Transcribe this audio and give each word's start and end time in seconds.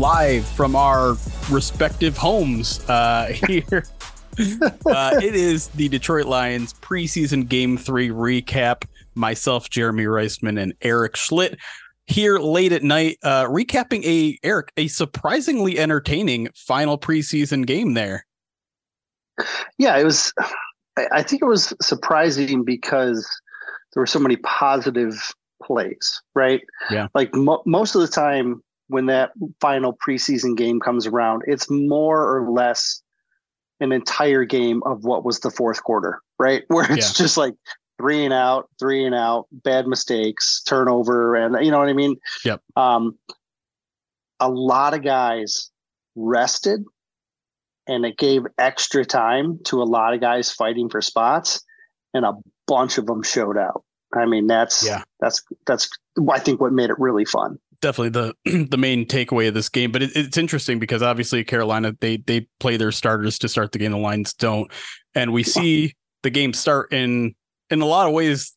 Live 0.00 0.46
from 0.48 0.74
our 0.74 1.14
respective 1.50 2.16
homes 2.16 2.80
uh, 2.88 3.26
here. 3.46 3.84
uh, 4.86 5.20
it 5.22 5.34
is 5.34 5.68
the 5.68 5.90
Detroit 5.90 6.24
Lions 6.24 6.72
preseason 6.72 7.46
game 7.46 7.76
three 7.76 8.08
recap. 8.08 8.84
Myself, 9.14 9.68
Jeremy 9.68 10.04
Reisman, 10.04 10.58
and 10.58 10.72
Eric 10.80 11.16
Schlitt 11.16 11.58
here 12.06 12.38
late 12.38 12.72
at 12.72 12.82
night, 12.82 13.18
uh, 13.22 13.44
recapping 13.44 14.02
a 14.04 14.38
Eric 14.42 14.72
a 14.78 14.88
surprisingly 14.88 15.78
entertaining 15.78 16.48
final 16.54 16.96
preseason 16.96 17.66
game 17.66 17.92
there. 17.92 18.24
Yeah, 19.76 19.98
it 19.98 20.04
was. 20.04 20.32
I 21.12 21.22
think 21.22 21.42
it 21.42 21.46
was 21.46 21.74
surprising 21.82 22.64
because 22.64 23.28
there 23.92 24.00
were 24.00 24.06
so 24.06 24.18
many 24.18 24.36
positive 24.36 25.34
plays, 25.62 26.22
right? 26.34 26.62
Yeah. 26.90 27.08
Like 27.14 27.34
mo- 27.34 27.62
most 27.66 27.94
of 27.94 28.00
the 28.00 28.08
time, 28.08 28.62
when 28.90 29.06
that 29.06 29.30
final 29.60 29.96
preseason 29.96 30.56
game 30.56 30.80
comes 30.80 31.06
around, 31.06 31.42
it's 31.46 31.70
more 31.70 32.22
or 32.22 32.50
less 32.50 33.02
an 33.78 33.92
entire 33.92 34.44
game 34.44 34.82
of 34.84 35.04
what 35.04 35.24
was 35.24 35.40
the 35.40 35.50
fourth 35.50 35.82
quarter, 35.84 36.20
right? 36.38 36.64
Where 36.68 36.90
it's 36.92 37.18
yeah. 37.18 37.24
just 37.24 37.36
like 37.36 37.54
three 37.98 38.24
and 38.24 38.34
out, 38.34 38.68
three 38.80 39.04
and 39.04 39.14
out, 39.14 39.46
bad 39.52 39.86
mistakes, 39.86 40.60
turnover, 40.66 41.36
and 41.36 41.64
you 41.64 41.70
know 41.70 41.78
what 41.78 41.88
I 41.88 41.92
mean? 41.92 42.16
Yep. 42.44 42.60
Um, 42.76 43.16
a 44.40 44.50
lot 44.50 44.92
of 44.92 45.04
guys 45.04 45.70
rested 46.16 46.84
and 47.86 48.04
it 48.04 48.18
gave 48.18 48.42
extra 48.58 49.04
time 49.04 49.60
to 49.66 49.80
a 49.80 49.84
lot 49.84 50.14
of 50.14 50.20
guys 50.20 50.50
fighting 50.50 50.88
for 50.88 51.00
spots 51.00 51.62
and 52.12 52.24
a 52.24 52.34
bunch 52.66 52.98
of 52.98 53.06
them 53.06 53.22
showed 53.22 53.56
out. 53.56 53.84
I 54.12 54.26
mean, 54.26 54.48
that's 54.48 54.84
yeah, 54.84 55.04
that's 55.20 55.44
that's 55.66 55.88
I 56.28 56.40
think 56.40 56.60
what 56.60 56.72
made 56.72 56.90
it 56.90 56.98
really 56.98 57.24
fun 57.24 57.60
definitely 57.80 58.10
the 58.44 58.66
the 58.70 58.78
main 58.78 59.06
takeaway 59.06 59.48
of 59.48 59.54
this 59.54 59.68
game. 59.68 59.92
But 59.92 60.02
it, 60.02 60.10
it's 60.14 60.36
interesting 60.36 60.78
because 60.78 61.02
obviously 61.02 61.44
Carolina 61.44 61.94
they 62.00 62.18
they 62.18 62.46
play 62.58 62.76
their 62.76 62.92
starters 62.92 63.38
to 63.40 63.48
start 63.48 63.72
the 63.72 63.78
game. 63.78 63.92
The 63.92 63.98
Lions 63.98 64.34
don't, 64.34 64.70
and 65.14 65.32
we 65.32 65.42
see 65.42 65.94
the 66.22 66.30
game 66.30 66.52
start 66.52 66.92
in 66.92 67.34
in 67.70 67.80
a 67.80 67.86
lot 67.86 68.06
of 68.06 68.12
ways. 68.12 68.54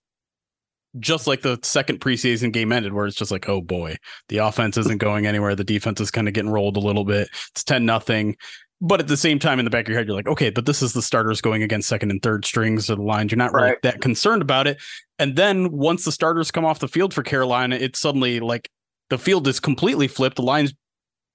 Just 1.00 1.26
like 1.26 1.42
the 1.42 1.58
second 1.64 2.02
preseason 2.02 2.54
game 2.54 2.72
ended, 2.72 2.94
where 2.94 3.08
it's 3.08 3.16
just 3.16 3.32
like, 3.32 3.50
oh 3.50 3.62
boy, 3.62 3.98
the 4.30 4.38
offense 4.38 4.78
isn't 4.78 5.00
going 5.00 5.26
anywhere. 5.26 5.56
The 5.56 5.64
defense 5.64 6.00
is 6.00 6.12
kind 6.12 6.28
of 6.28 6.36
getting 6.36 6.52
rolled 6.52 6.78
a 6.78 6.82
little 6.82 7.04
bit. 7.04 7.30
It's 7.50 7.64
10 7.64 7.84
nothing. 7.84 8.38
But 8.80 9.00
at 9.00 9.08
the 9.08 9.18
same 9.18 9.40
time, 9.40 9.58
in 9.58 9.66
the 9.66 9.72
back 9.72 9.86
of 9.86 9.90
your 9.90 9.98
head, 9.98 10.06
you're 10.06 10.16
like, 10.16 10.28
okay, 10.28 10.52
but 10.52 10.68
this 10.68 10.84
is 10.84 10.94
the 10.94 11.02
starters 11.02 11.42
going 11.42 11.64
against 11.64 11.90
second 11.90 12.12
and 12.12 12.22
third 12.22 12.46
strings 12.46 12.92
of 12.92 12.98
the 12.98 13.04
lines. 13.04 13.32
You're 13.32 13.38
not 13.38 13.54
really 13.54 13.70
right. 13.70 13.82
that 13.82 14.02
concerned 14.02 14.44
about 14.44 14.68
it. 14.68 14.80
And 15.18 15.36
then 15.36 15.72
once 15.72 16.06
the 16.06 16.12
starters 16.12 16.52
come 16.52 16.64
off 16.64 16.78
the 16.78 16.88
field 16.88 17.12
for 17.12 17.24
Carolina, 17.24 17.76
it's 17.76 18.00
suddenly 18.00 18.40
like 18.40 18.70
the 19.14 19.18
field 19.20 19.48
is 19.48 19.60
completely 19.60 20.08
flipped. 20.08 20.38
The 20.38 20.42
Lions 20.42 20.74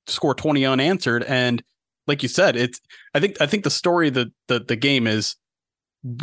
score 0.08 0.34
20 0.34 0.66
unanswered. 0.66 1.22
And 1.22 1.62
like 2.08 2.24
you 2.24 2.28
said, 2.28 2.56
it's 2.56 2.80
I 3.14 3.20
think 3.20 3.40
I 3.40 3.46
think 3.46 3.62
the 3.62 3.70
story 3.70 4.10
the 4.10 4.32
the 4.48 4.58
the 4.58 4.74
game 4.74 5.06
is 5.06 5.36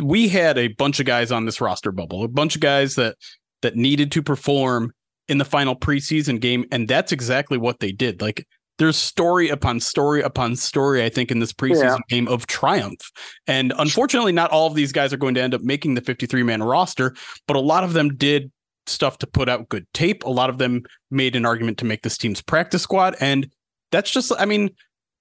we 0.02 0.28
had 0.28 0.58
a 0.58 0.68
bunch 0.68 1.00
of 1.00 1.06
guys 1.06 1.32
on 1.32 1.46
this 1.46 1.58
roster 1.58 1.92
bubble, 1.92 2.24
a 2.24 2.28
bunch 2.28 2.56
of 2.56 2.60
guys 2.60 2.96
that 2.96 3.16
that 3.62 3.74
needed 3.74 4.12
to 4.12 4.22
perform 4.22 4.92
in 5.28 5.38
the 5.38 5.46
final 5.46 5.74
preseason 5.74 6.40
game, 6.40 6.66
and 6.70 6.88
that's 6.88 7.10
exactly 7.10 7.56
what 7.56 7.80
they 7.80 7.90
did. 7.90 8.20
Like 8.20 8.46
there's 8.78 8.96
story 8.96 9.48
upon 9.48 9.80
story 9.80 10.20
upon 10.20 10.56
story, 10.56 11.02
I 11.02 11.08
think, 11.08 11.30
in 11.30 11.38
this 11.38 11.54
preseason 11.54 11.96
yeah. 11.96 11.98
game 12.10 12.28
of 12.28 12.46
triumph. 12.46 13.00
And 13.46 13.72
unfortunately, 13.78 14.32
not 14.32 14.50
all 14.50 14.66
of 14.66 14.74
these 14.74 14.92
guys 14.92 15.10
are 15.14 15.16
going 15.16 15.34
to 15.36 15.42
end 15.42 15.54
up 15.54 15.62
making 15.62 15.94
the 15.94 16.02
53 16.02 16.42
man 16.42 16.62
roster, 16.62 17.14
but 17.46 17.56
a 17.56 17.60
lot 17.60 17.82
of 17.82 17.94
them 17.94 18.14
did 18.14 18.52
stuff 18.88 19.18
to 19.18 19.26
put 19.26 19.48
out 19.48 19.68
good 19.68 19.86
tape. 19.92 20.24
A 20.24 20.30
lot 20.30 20.50
of 20.50 20.58
them 20.58 20.82
made 21.10 21.36
an 21.36 21.46
argument 21.46 21.78
to 21.78 21.84
make 21.84 22.02
this 22.02 22.18
team's 22.18 22.42
practice 22.42 22.82
squad. 22.82 23.16
And 23.20 23.50
that's 23.92 24.10
just, 24.10 24.32
I 24.38 24.44
mean, 24.44 24.70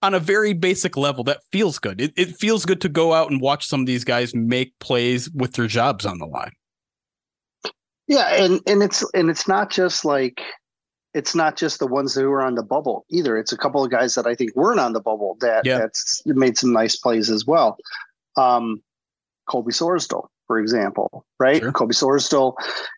on 0.02 0.14
a 0.14 0.20
very 0.20 0.54
basic 0.54 0.98
level, 0.98 1.24
that 1.26 1.40
feels 1.52 1.80
good. 1.80 2.00
It, 2.02 2.14
it 2.16 2.36
feels 2.38 2.66
good 2.66 2.82
to 2.82 2.90
go 2.90 3.14
out 3.14 3.32
and 3.32 3.42
watch 3.42 3.68
some 3.68 3.82
of 3.82 3.86
these 3.86 4.04
guys 4.04 4.36
make 4.36 4.78
plays 4.80 5.30
with 5.32 5.54
their 5.54 5.68
jobs 5.68 6.06
on 6.06 6.20
the 6.20 6.26
line. 6.26 6.52
Yeah, 8.08 8.36
and 8.36 8.62
and 8.68 8.84
it's 8.84 9.04
and 9.16 9.32
it's 9.32 9.48
not 9.48 9.72
just 9.72 10.06
like 10.06 10.40
it's 11.16 11.34
not 11.34 11.56
just 11.56 11.80
the 11.80 11.88
ones 11.88 12.14
who 12.14 12.30
are 12.30 12.44
on 12.44 12.56
the 12.56 12.62
bubble 12.62 13.06
either. 13.10 13.38
It's 13.38 13.52
a 13.52 13.58
couple 13.58 13.84
of 13.84 13.90
guys 13.90 14.14
that 14.16 14.28
I 14.28 14.36
think 14.36 14.56
weren't 14.56 14.80
on 14.80 14.94
the 14.94 15.00
bubble 15.00 15.38
that 15.40 15.66
yeah. 15.66 15.80
that's 15.80 16.22
made 16.26 16.58
some 16.58 16.72
nice 16.72 16.96
plays 16.96 17.32
as 17.32 17.46
well. 17.48 17.78
Um, 18.38 18.84
Colby 19.50 19.72
Sorsdal, 19.72 20.28
for 20.46 20.60
example, 20.60 21.26
right? 21.40 21.62
Sure. 21.62 21.72
Colby 21.72 21.94
Sorsdal 21.94 22.54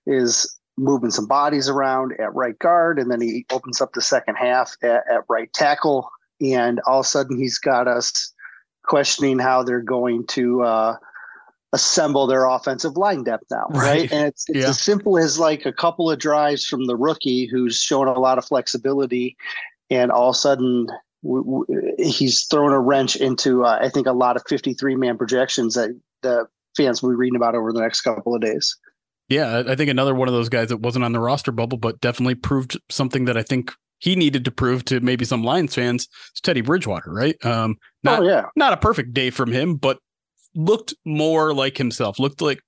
is 0.08 0.57
moving 0.78 1.12
some 1.12 1.26
bodies 1.26 1.68
around 1.68 2.14
at 2.20 2.34
right 2.34 2.58
guard, 2.60 3.00
and 3.00 3.12
then 3.12 3.22
he 3.22 3.46
opens 3.52 3.82
up 3.82 3.94
the 3.94 4.02
second 4.02 4.36
half 4.36 4.76
at, 4.84 5.04
at 5.10 5.24
right 5.28 5.52
tackle, 5.54 6.10
and 6.40 6.80
all 6.86 7.00
of 7.00 7.06
a 7.06 7.10
sudden 7.10 7.38
he's 7.38 7.58
got 7.58 7.88
us 7.88 8.34
questioning 8.84 9.40
how 9.40 9.64
they're 9.64 9.82
going 9.82 10.26
to 10.28 10.64
uh, 10.64 10.96
assemble 11.74 12.28
their 12.28 12.46
offensive 12.46 12.96
line 12.96 13.24
depth 13.24 13.46
now, 13.52 13.66
right? 13.70 13.82
right? 13.82 14.12
And 14.12 14.28
it's, 14.28 14.46
it's 14.48 14.60
yeah. 14.60 14.70
as 14.70 14.82
simple 14.82 15.18
as 15.18 15.40
like 15.40 15.66
a 15.66 15.74
couple 15.74 16.10
of 16.10 16.20
drives 16.20 16.66
from 16.66 16.86
the 16.86 16.96
rookie 16.96 17.46
who's 17.46 17.82
shown 17.82 18.08
a 18.08 18.20
lot 18.20 18.38
of 18.38 18.46
flexibility, 18.46 19.36
and 19.90 20.12
all 20.12 20.30
of 20.30 20.36
a 20.36 20.38
sudden 20.38 20.88
w- 21.24 21.66
w- 21.66 21.96
he's 21.98 22.44
thrown 22.46 22.72
a 22.72 22.80
wrench 22.80 23.16
into 23.16 23.66
uh, 23.66 23.80
I 23.82 23.90
think 23.90 24.08
a 24.08 24.14
lot 24.14 24.36
of 24.36 24.44
53 24.48 24.96
man 24.96 25.18
projections 25.18 25.76
that 25.76 25.90
the 26.22 26.48
fans 26.76 27.02
will 27.02 27.10
be 27.10 27.16
reading 27.16 27.36
about 27.36 27.56
over 27.56 27.74
the 27.74 27.82
next 27.82 28.02
couple 28.02 28.36
of 28.36 28.42
days. 28.42 28.76
Yeah, 29.30 29.64
I 29.68 29.76
think 29.76 29.90
another 29.90 30.16
one 30.16 30.28
of 30.28 30.34
those 30.34 30.50
guys 30.50 30.70
that 30.70 30.78
wasn't 30.78 31.04
on 31.04 31.12
the 31.12 31.20
roster 31.20 31.52
bubble, 31.52 31.78
but 31.78 32.00
definitely 32.00 32.36
proved 32.36 32.80
something 32.90 33.26
that 33.26 33.36
I 33.36 33.44
think 33.44 33.74
he 34.00 34.16
needed 34.16 34.46
to 34.46 34.52
prove 34.52 34.86
to 34.86 35.00
maybe 35.02 35.26
some 35.26 35.44
Lions 35.44 35.76
fans. 35.76 36.08
Is 36.34 36.42
Teddy 36.42 36.62
Bridgewater, 36.62 37.12
right? 37.12 37.36
Um, 37.46 37.76
not, 38.04 38.22
oh, 38.22 38.24
yeah. 38.24 38.46
not 38.56 38.74
a 38.74 38.78
perfect 38.78 39.14
day 39.14 39.30
from 39.30 39.52
him, 39.52 39.76
but 39.76 40.00
looked 40.56 40.94
more 41.06 41.54
like 41.54 41.78
himself. 41.78 42.20
Looked 42.20 42.42
like 42.42 42.62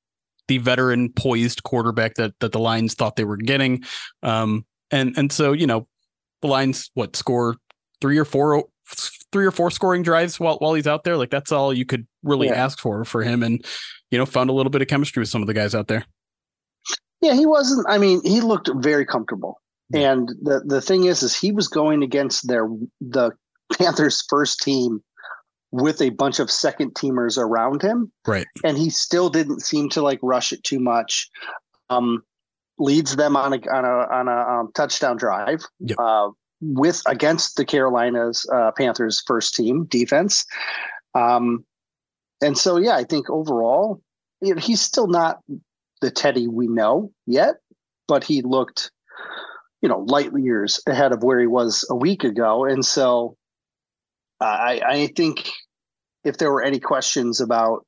the 0.47 0.57
veteran, 0.57 1.13
poised 1.13 1.63
quarterback 1.63 2.15
that 2.15 2.33
that 2.39 2.51
the 2.51 2.59
Lions 2.59 2.93
thought 2.93 3.15
they 3.15 3.23
were 3.23 3.37
getting. 3.37 3.83
Um, 4.23 4.65
and 4.91 5.17
and 5.17 5.31
so 5.31 5.53
you 5.53 5.67
know, 5.67 5.87
the 6.41 6.47
Lions 6.47 6.91
what 6.93 7.15
score 7.15 7.55
three 8.01 8.17
or 8.17 8.25
four 8.25 8.65
three 9.31 9.45
or 9.45 9.51
four 9.51 9.71
scoring 9.71 10.03
drives 10.03 10.39
while 10.39 10.57
while 10.57 10.73
he's 10.73 10.87
out 10.87 11.03
there. 11.03 11.15
Like 11.15 11.29
that's 11.29 11.51
all 11.51 11.73
you 11.73 11.85
could 11.85 12.07
really 12.23 12.47
yeah. 12.47 12.55
ask 12.55 12.79
for 12.79 13.05
for 13.05 13.23
him, 13.23 13.43
and 13.43 13.63
you 14.11 14.17
know, 14.17 14.25
found 14.25 14.49
a 14.49 14.53
little 14.53 14.71
bit 14.71 14.81
of 14.81 14.87
chemistry 14.87 15.21
with 15.21 15.29
some 15.29 15.41
of 15.41 15.47
the 15.47 15.53
guys 15.53 15.75
out 15.75 15.87
there. 15.87 16.05
Yeah, 17.21 17.33
he 17.33 17.45
wasn't. 17.45 17.85
I 17.89 17.97
mean, 17.97 18.21
he 18.23 18.41
looked 18.41 18.69
very 18.75 19.05
comfortable. 19.05 19.61
And 19.93 20.29
the 20.41 20.61
the 20.65 20.81
thing 20.81 21.05
is, 21.05 21.23
is 21.23 21.35
he 21.35 21.51
was 21.51 21.67
going 21.67 22.03
against 22.03 22.47
their 22.47 22.67
the 23.01 23.31
Panthers' 23.77 24.23
first 24.29 24.59
team 24.59 25.01
with 25.71 26.01
a 26.01 26.09
bunch 26.09 26.39
of 26.39 26.51
second 26.51 26.93
teamers 26.93 27.37
around 27.37 27.81
him, 27.81 28.11
right? 28.27 28.45
And 28.63 28.77
he 28.77 28.89
still 28.89 29.29
didn't 29.29 29.61
seem 29.61 29.89
to 29.89 30.01
like 30.01 30.19
rush 30.21 30.53
it 30.53 30.63
too 30.63 30.79
much. 30.79 31.27
Um, 31.89 32.23
leads 32.77 33.15
them 33.15 33.35
on 33.35 33.53
a 33.53 33.57
on 33.71 33.85
a 33.85 34.13
on 34.13 34.27
a 34.27 34.59
um, 34.59 34.71
touchdown 34.75 35.17
drive 35.17 35.61
yep. 35.79 35.97
uh, 35.99 36.29
with 36.61 37.01
against 37.07 37.55
the 37.55 37.65
Carolinas 37.65 38.45
uh, 38.53 38.71
Panthers' 38.77 39.23
first 39.25 39.55
team 39.55 39.85
defense. 39.85 40.45
Um, 41.15 41.65
and 42.41 42.57
so, 42.57 42.77
yeah, 42.77 42.95
I 42.95 43.03
think 43.03 43.29
overall, 43.29 44.01
you 44.41 44.53
know, 44.53 44.61
he's 44.61 44.81
still 44.81 45.07
not 45.07 45.39
the 46.01 46.11
Teddy 46.11 46.47
we 46.47 46.67
know 46.67 47.11
yet, 47.25 47.55
but 48.07 48.23
he 48.23 48.41
looked, 48.41 48.91
you 49.81 49.89
know, 49.89 49.99
light 50.07 50.31
years 50.37 50.81
ahead 50.87 51.11
of 51.11 51.23
where 51.23 51.39
he 51.39 51.47
was 51.47 51.85
a 51.89 51.95
week 51.95 52.23
ago. 52.23 52.65
And 52.65 52.85
so 52.85 53.35
uh, 54.41 54.45
I, 54.45 54.81
I 54.85 55.07
think 55.15 55.49
if 56.23 56.37
there 56.37 56.51
were 56.51 56.63
any 56.63 56.79
questions 56.79 57.41
about, 57.41 57.85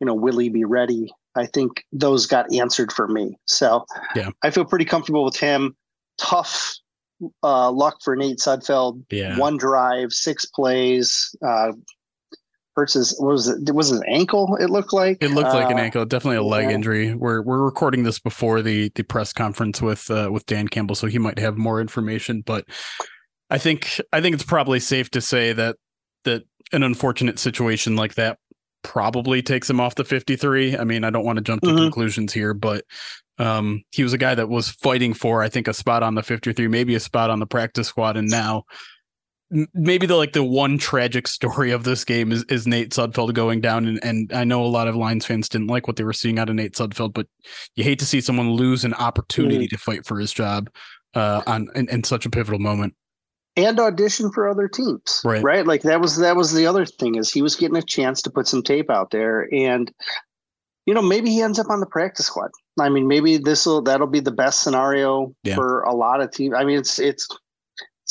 you 0.00 0.06
know, 0.06 0.14
will 0.14 0.38
he 0.38 0.48
be 0.48 0.64
ready? 0.64 1.12
I 1.36 1.46
think 1.46 1.84
those 1.92 2.26
got 2.26 2.52
answered 2.52 2.92
for 2.92 3.06
me. 3.06 3.36
So 3.46 3.84
yeah, 4.16 4.30
I 4.42 4.50
feel 4.50 4.64
pretty 4.64 4.84
comfortable 4.84 5.24
with 5.24 5.36
him. 5.36 5.76
Tough, 6.18 6.74
uh, 7.42 7.70
luck 7.70 7.98
for 8.02 8.16
Nate 8.16 8.38
Sudfeld. 8.38 9.04
Yeah. 9.10 9.38
One 9.38 9.56
drive, 9.56 10.12
six 10.12 10.44
plays. 10.46 11.34
Uh, 11.46 11.72
hurts 12.80 12.94
his 12.94 13.16
was 13.20 13.48
it 13.48 13.74
was 13.74 13.88
his 13.88 14.02
ankle. 14.08 14.56
It 14.60 14.70
looked 14.70 14.92
like 14.92 15.18
it 15.20 15.30
looked 15.30 15.52
like 15.52 15.70
an 15.70 15.78
Uh, 15.78 15.82
ankle, 15.82 16.04
definitely 16.06 16.38
a 16.38 16.42
leg 16.42 16.68
yeah. 16.68 16.74
injury. 16.74 17.14
We're 17.14 17.42
we're 17.42 17.62
recording 17.62 18.02
this 18.04 18.18
before 18.18 18.62
the 18.62 18.90
the 18.94 19.02
press 19.02 19.32
conference 19.32 19.82
with 19.82 20.10
uh, 20.10 20.30
with 20.32 20.46
Dan 20.46 20.68
Campbell, 20.68 20.94
so 20.94 21.06
he 21.06 21.18
might 21.18 21.38
have 21.38 21.56
more 21.58 21.80
information. 21.80 22.42
But 22.44 22.64
I 23.50 23.58
think 23.58 24.00
I 24.12 24.20
think 24.20 24.34
it's 24.34 24.44
probably 24.44 24.80
safe 24.80 25.10
to 25.10 25.20
say 25.20 25.52
that 25.52 25.76
that 26.24 26.44
an 26.72 26.82
unfortunate 26.82 27.38
situation 27.38 27.96
like 27.96 28.14
that 28.14 28.38
probably 28.82 29.42
takes 29.42 29.68
him 29.68 29.78
off 29.80 29.94
the 29.96 30.04
53. 30.04 30.76
I 30.78 30.84
mean, 30.84 31.04
I 31.04 31.10
don't 31.10 31.24
want 31.24 31.36
to 31.36 31.42
jump 31.42 31.60
to 31.62 31.68
Mhm. 31.68 31.76
conclusions 31.76 32.32
here, 32.32 32.54
but 32.54 32.84
um, 33.38 33.82
he 33.90 34.02
was 34.02 34.12
a 34.14 34.18
guy 34.18 34.34
that 34.34 34.48
was 34.48 34.68
fighting 34.70 35.12
for, 35.14 35.42
I 35.42 35.48
think, 35.50 35.68
a 35.68 35.74
spot 35.74 36.02
on 36.02 36.14
the 36.14 36.22
53, 36.22 36.68
maybe 36.68 36.94
a 36.94 37.00
spot 37.00 37.28
on 37.30 37.40
the 37.40 37.46
practice 37.46 37.88
squad, 37.88 38.16
and 38.16 38.28
now 38.30 38.64
maybe 39.74 40.06
the 40.06 40.16
like 40.16 40.32
the 40.32 40.44
one 40.44 40.78
tragic 40.78 41.26
story 41.26 41.70
of 41.70 41.84
this 41.84 42.04
game 42.04 42.30
is, 42.32 42.44
is 42.44 42.66
Nate 42.66 42.90
Sudfeld 42.90 43.34
going 43.34 43.60
down 43.60 43.86
and, 43.86 43.98
and 44.04 44.32
I 44.32 44.44
know 44.44 44.62
a 44.64 44.66
lot 44.68 44.86
of 44.88 44.94
Lions 44.96 45.26
fans 45.26 45.48
didn't 45.48 45.66
like 45.68 45.86
what 45.86 45.96
they 45.96 46.04
were 46.04 46.12
seeing 46.12 46.38
out 46.38 46.48
of 46.48 46.54
Nate 46.54 46.74
Sudfeld, 46.74 47.12
but 47.14 47.26
you 47.74 47.84
hate 47.84 47.98
to 47.98 48.06
see 48.06 48.20
someone 48.20 48.50
lose 48.52 48.84
an 48.84 48.94
opportunity 48.94 49.66
to 49.68 49.76
fight 49.78 50.06
for 50.06 50.18
his 50.18 50.32
job 50.32 50.70
uh 51.14 51.42
on 51.46 51.68
in, 51.74 51.88
in 51.88 52.04
such 52.04 52.24
a 52.26 52.30
pivotal 52.30 52.60
moment. 52.60 52.94
and 53.56 53.80
audition 53.80 54.30
for 54.32 54.48
other 54.48 54.68
teams. 54.68 55.20
Right. 55.24 55.42
Right. 55.42 55.66
Like 55.66 55.82
that 55.82 56.00
was 56.00 56.16
that 56.18 56.36
was 56.36 56.52
the 56.52 56.66
other 56.66 56.86
thing 56.86 57.16
is 57.16 57.32
he 57.32 57.42
was 57.42 57.56
getting 57.56 57.76
a 57.76 57.82
chance 57.82 58.22
to 58.22 58.30
put 58.30 58.46
some 58.46 58.62
tape 58.62 58.90
out 58.90 59.10
there 59.10 59.48
and 59.52 59.92
you 60.86 60.94
know, 60.94 61.02
maybe 61.02 61.30
he 61.30 61.42
ends 61.42 61.58
up 61.58 61.68
on 61.68 61.78
the 61.80 61.86
practice 61.86 62.26
squad. 62.26 62.50
I 62.80 62.88
mean, 62.88 63.06
maybe 63.06 63.36
this 63.36 63.66
will 63.66 63.82
that'll 63.82 64.06
be 64.06 64.20
the 64.20 64.30
best 64.32 64.62
scenario 64.62 65.34
Yeah. 65.44 65.54
for 65.54 65.82
a 65.82 65.94
lot 65.94 66.20
of 66.20 66.30
teams. 66.30 66.54
I 66.56 66.64
mean, 66.64 66.78
it's 66.78 66.98
it's 66.98 67.28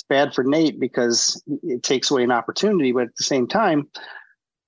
bad 0.10 0.34
for 0.34 0.44
Nate 0.44 0.80
because 0.80 1.42
it 1.64 1.84
takes 1.84 2.12
away 2.12 2.24
an 2.24 2.32
opportunity, 2.32 2.92
but 2.92 3.04
at 3.04 3.16
the 3.18 3.24
same 3.24 3.48
time, 3.48 3.88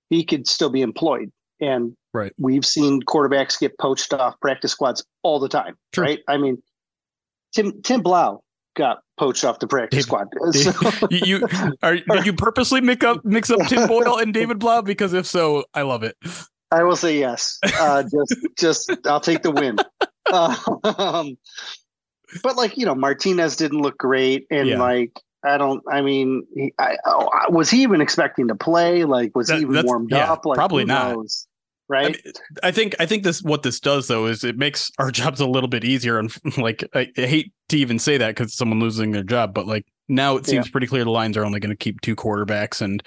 he 0.10 0.24
could 0.24 0.48
still 0.48 0.70
be 0.70 0.82
employed. 0.82 1.32
And 1.60 1.96
Right. 2.14 2.34
we've 2.38 2.66
seen 2.66 3.02
quarterbacks 3.04 3.60
get 3.60 3.78
poached 3.80 4.14
off 4.14 4.40
practice 4.42 4.72
squads 4.72 5.04
all 5.24 5.40
the 5.40 5.48
time. 5.50 5.76
Right. 5.96 6.20
I 6.28 6.38
mean, 6.38 6.62
Tim 7.54 7.82
Tim 7.84 8.02
Blough 8.02 8.44
got 8.76 9.00
poached 9.18 9.44
off 9.46 9.60
the 9.60 9.68
practice 9.68 9.98
Dave- 9.98 10.06
squad. 10.06 10.28
Dave- 10.52 10.76
So- 10.76 11.08
You, 11.10 11.20
you 11.40 11.48
are 11.84 11.96
did 11.98 12.26
you 12.26 12.34
purposely 12.34 12.82
mix 12.82 13.06
up 13.06 13.24
mix 13.24 13.50
up 13.50 13.60
Tim 13.68 13.88
Boyle 13.88 14.18
and 14.18 14.34
David 14.34 14.60
Blough? 14.60 14.82
Because 14.82 15.14
if 15.14 15.26
so, 15.26 15.64
I 15.74 15.82
love 15.84 16.04
it. 16.04 16.16
I 16.72 16.84
will 16.84 16.96
say 16.96 17.18
yes. 17.20 17.60
Uh, 17.80 18.04
just, 18.04 18.48
just 18.58 19.08
I'll 19.08 19.20
take 19.22 19.44
the 19.44 19.52
win. 19.52 19.78
Uh, 20.32 20.56
um, 20.98 21.38
but 22.44 22.56
like 22.56 22.78
you 22.78 22.86
know, 22.86 22.96
Martinez 22.96 23.56
didn't 23.56 23.82
look 23.82 23.98
great, 23.98 24.48
and 24.52 24.68
Yeah. 24.70 24.80
like 24.82 25.12
I 25.44 25.58
don't. 25.58 25.84
I 25.92 26.02
mean, 26.02 26.46
he, 26.54 26.74
I, 26.78 26.98
oh, 27.06 27.30
I- 27.34 27.50
was 27.50 27.70
he 27.70 27.82
even 27.84 28.02
expecting 28.02 28.48
to 28.48 28.56
play? 28.56 29.06
Like, 29.06 29.36
was 29.36 29.48
That- 29.48 29.58
he 29.58 29.64
even 29.64 29.86
warmed 29.86 30.12
yeah, 30.12 30.32
up? 30.32 30.46
Like, 30.46 30.56
probably 30.56 30.86
not. 30.86 31.16
knows, 31.16 31.48
right? 31.90 32.06
I, 32.06 32.10
mean, 32.10 32.34
I 32.64 32.72
think 32.72 32.96
I 33.00 33.06
think 33.06 33.24
this 33.24 33.42
what 33.42 33.64
this 33.64 33.80
does 33.80 34.08
though 34.08 34.28
is 34.28 34.44
it 34.44 34.58
makes 34.58 34.92
our 35.00 35.12
jobs 35.12 35.40
a 35.40 35.48
little 35.48 35.70
bit 35.70 35.84
easier 35.84 36.20
and 36.20 36.32
like 36.58 36.84
I, 36.94 37.12
I 37.18 37.22
hate 37.22 37.52
to 37.70 37.78
even 37.78 38.00
say 38.00 38.18
that 38.18 38.36
because 38.36 38.54
someone 38.54 38.80
losing 38.80 39.12
their 39.12 39.24
job, 39.24 39.54
but 39.54 39.68
like 39.68 39.86
now 40.08 40.36
it 40.36 40.46
seems 40.46 40.70
pretty 40.70 40.88
clear 40.88 41.04
the 41.04 41.10
Lions 41.10 41.38
are 41.38 41.46
only 41.46 41.60
going 41.60 41.70
to 41.70 41.78
keep 41.78 42.02
two 42.02 42.16
quarterbacks 42.16 42.82
and 42.82 43.02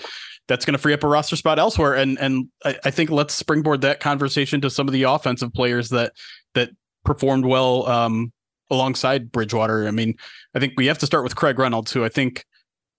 that's 0.49 0.65
going 0.65 0.73
to 0.73 0.79
free 0.79 0.93
up 0.93 1.03
a 1.05 1.09
roster 1.09 1.37
spot 1.37 1.59
elsewhere. 1.59 1.95
And 1.95 2.19
and 2.19 2.49
I, 2.65 2.77
I 2.85 2.91
think 2.91 3.11
let's 3.11 3.35
springboard 3.35 3.83
that 3.83 4.01
conversation 4.01 4.61
to 4.63 4.71
some 4.71 4.89
of 4.89 4.93
the 4.93 5.05
offensive 5.05 5.53
players 5.53 5.91
that 5.91 6.13
that 6.55 6.71
performed 7.05 7.45
well 7.45 7.87
um, 7.87 8.33
alongside 8.75 9.33
Bridgewater. 9.33 9.87
I 9.87 9.91
mean, 9.91 10.15
I 10.55 10.59
think 10.59 10.75
we 10.77 10.87
have 10.87 10.99
to 10.99 11.07
start 11.07 11.25
with 11.25 11.37
Craig 11.37 11.59
Reynolds, 11.59 11.93
who 11.93 12.05
I 12.05 12.09
think 12.09 12.45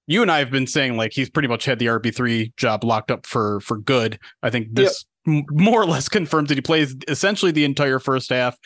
you 0.07 0.21
and 0.21 0.31
I 0.31 0.39
have 0.39 0.51
been 0.51 0.67
saying 0.67 0.97
like 0.97 1.13
he's 1.13 1.29
pretty 1.29 1.47
much 1.47 1.65
had 1.65 1.79
the 1.79 1.87
RB 1.87 2.13
three 2.15 2.53
job 2.57 2.83
locked 2.83 3.11
up 3.11 3.25
for 3.25 3.59
for 3.61 3.77
good. 3.77 4.19
I 4.43 4.49
think 4.49 4.69
this 4.71 5.05
m- 5.27 5.43
more 5.51 5.81
or 5.81 5.85
less 5.85 6.09
confirms 6.17 6.49
that 6.49 6.55
he 6.57 6.61
plays 6.61 6.95
essentially 7.07 7.51
the 7.51 7.65
entire 7.65 7.99
first 7.99 8.29
half. 8.29 8.57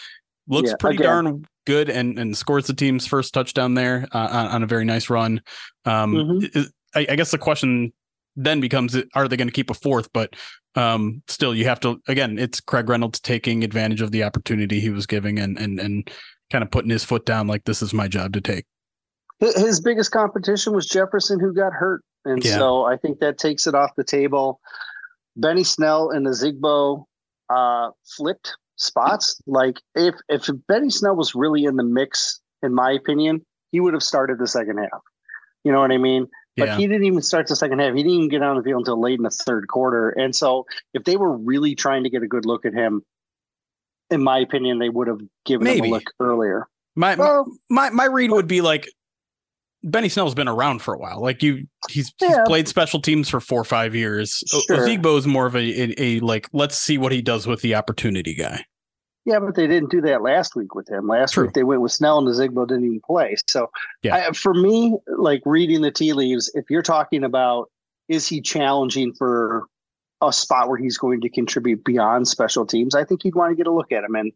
Looks 0.48 0.70
Yeah, 0.70 0.76
pretty 0.80 0.98
again. 0.98 1.08
darn 1.26 1.46
good 1.68 1.90
and 1.90 2.18
and 2.18 2.36
scores 2.36 2.68
the 2.68 2.74
team's 2.74 3.06
first 3.06 3.34
touchdown 3.34 3.74
there 3.76 4.08
uh, 4.14 4.18
on, 4.32 4.46
on 4.48 4.64
a 4.64 4.68
very 4.68 4.86
nice 4.86 5.10
run. 5.10 5.42
Um, 5.86 6.14
Mhm. 6.16 6.56
is- 6.56 6.72
I, 6.96 7.06
I 7.10 7.16
guess 7.16 7.30
the 7.32 7.38
question 7.38 7.94
then 8.36 8.60
becomes 8.62 8.98
are 9.16 9.28
they 9.28 9.38
going 9.38 9.48
to 9.48 9.54
keep 9.54 9.70
a 9.70 9.74
fourth 9.74 10.08
but 10.14 10.36
um 10.76 11.22
still 11.28 11.54
you 11.54 11.66
have 11.66 11.80
to 11.80 12.00
again 12.08 12.38
it's 12.40 12.60
craig 12.62 12.88
reynolds 12.88 13.20
taking 13.20 13.64
advantage 13.64 14.02
of 14.02 14.12
the 14.12 14.24
opportunity 14.24 14.80
he 14.80 14.90
was 14.92 15.06
giving 15.06 15.40
and 15.40 15.58
and 15.60 15.80
and 15.80 16.10
kind 16.50 16.64
of 16.64 16.72
putting 16.72 16.90
his 16.90 17.04
foot 17.04 17.26
down 17.26 17.48
like 17.48 17.64
this 17.66 17.82
is 17.82 17.94
my 17.94 18.08
job 18.08 18.34
to 18.34 18.42
take 18.42 18.66
His 19.40 19.80
biggest 19.80 20.12
competition 20.12 20.74
was 20.74 20.86
Jefferson, 20.86 21.40
who 21.40 21.54
got 21.54 21.72
hurt, 21.72 22.04
and 22.26 22.44
Yeah. 22.44 22.58
so 22.58 22.84
I 22.86 22.98
think 22.98 23.20
that 23.20 23.38
takes 23.38 23.68
it 23.68 23.76
off 23.76 23.92
the 23.96 24.04
table. 24.04 24.60
Benny 25.38 25.64
Snell 25.64 26.10
and 26.10 26.28
Ozigbo 26.28 27.06
uh, 27.50 27.92
flipped 28.18 28.58
spots. 28.76 29.40
Like 29.48 29.80
if 29.96 30.16
if 30.28 30.50
Benny 30.68 30.90
Snell 30.90 31.16
was 31.16 31.36
really 31.36 31.64
in 31.66 31.78
the 31.78 31.84
mix, 31.84 32.42
in 32.62 32.74
my 32.74 32.92
opinion, 32.92 33.46
he 33.72 33.80
would 33.80 33.94
have 33.94 34.04
started 34.04 34.40
the 34.40 34.48
second 34.48 34.78
half. 34.78 35.02
You 35.64 35.72
know 35.72 35.80
what 35.80 35.92
I 35.92 35.98
mean? 35.98 36.28
But 36.58 36.68
yeah 36.70 36.78
he 36.78 36.88
didn't 36.88 37.06
even 37.06 37.22
start 37.22 37.48
the 37.48 37.56
second 37.56 37.80
half. 37.80 37.94
He 37.94 38.04
didn't 38.04 38.12
even 38.18 38.30
get 38.30 38.42
on 38.42 38.58
the 38.58 38.64
field 38.64 38.82
until 38.82 39.00
late 39.00 39.18
in 39.18 39.24
the 39.24 39.30
third 39.30 39.68
quarter. 39.70 40.10
And 40.10 40.36
so, 40.36 40.66
if 40.94 41.06
they 41.06 41.16
were 41.16 41.38
really 41.38 41.76
trying 41.76 42.04
to 42.04 42.10
get 42.10 42.24
a 42.24 42.28
good 42.28 42.46
look 42.46 42.66
at 42.66 42.74
him, 42.74 43.04
in 44.12 44.24
my 44.24 44.40
opinion, 44.40 44.80
they 44.80 44.90
would 44.90 45.08
have 45.08 45.20
given 45.46 45.68
him 45.68 45.86
a 45.86 45.88
look 45.90 46.12
earlier. 46.20 46.68
my, 46.96 47.16
my 47.16 47.24
Well, 47.24 47.46
my 47.70 47.90
my 47.92 48.06
read 48.06 48.32
would 48.32 48.48
be 48.48 48.62
like 48.62 48.88
Benny 49.84 50.10
Snell's 50.10 50.36
been 50.36 50.48
around 50.50 50.82
for 50.82 50.94
a 50.94 50.98
while. 50.98 51.22
Like 51.22 51.42
you, 51.42 51.66
he's, 51.90 52.14
he's 52.20 52.36
played 52.46 52.68
special 52.68 53.00
teams 53.02 53.30
for 53.30 53.40
four 53.40 53.62
or 53.62 53.66
five 53.66 53.96
years. 53.96 54.44
O- 54.54 54.60
Sure. 54.68 54.78
Ozigbo 54.78 55.18
is 55.18 55.26
more 55.26 55.46
of 55.46 55.56
a, 55.56 55.60
a 55.60 55.96
a 55.98 56.20
like 56.20 56.50
let's 56.52 56.78
see 56.78 56.98
what 56.98 57.12
he 57.12 57.22
does 57.22 57.48
with 57.48 57.62
the 57.62 57.76
opportunity 57.76 58.36
guy. 58.36 58.66
Yeah, 59.26 59.40
but 59.40 59.54
they 59.56 59.68
didn't 59.68 59.92
do 59.92 60.02
that 60.02 60.22
last 60.24 60.56
week 60.56 60.74
with 60.74 60.90
him. 60.90 61.08
Last 61.08 61.34
True. 61.34 61.46
week 61.46 61.54
they 61.54 61.64
went 61.64 61.82
with 61.82 61.92
Snell 61.92 62.18
and 62.18 62.28
Ozigbo 62.28 62.68
didn't 62.68 62.86
even 62.86 63.02
play. 63.06 63.36
So, 63.48 63.70
Yeah. 64.02 64.16
I, 64.16 64.32
for 64.32 64.54
me, 64.54 64.98
like 65.18 65.42
reading 65.46 65.82
the 65.82 65.92
tea 65.92 66.14
leaves, 66.14 66.50
if 66.56 66.66
you're 66.70 66.82
talking 66.82 67.24
about 67.24 67.70
is 68.08 68.28
he 68.28 68.42
challenging 68.42 69.14
for 69.14 69.66
a 70.22 70.34
spot 70.34 70.68
where 70.68 70.78
he's 70.78 70.98
going 70.98 71.22
to 71.22 71.30
contribute 71.30 71.84
beyond 71.84 72.28
special 72.28 72.66
teams, 72.66 72.96
I 72.96 73.04
think 73.04 73.24
you'd 73.24 73.36
want 73.36 73.52
to 73.52 73.56
get 73.56 73.68
a 73.68 73.72
look 73.72 73.92
at 73.92 74.04
him, 74.04 74.16
and 74.16 74.32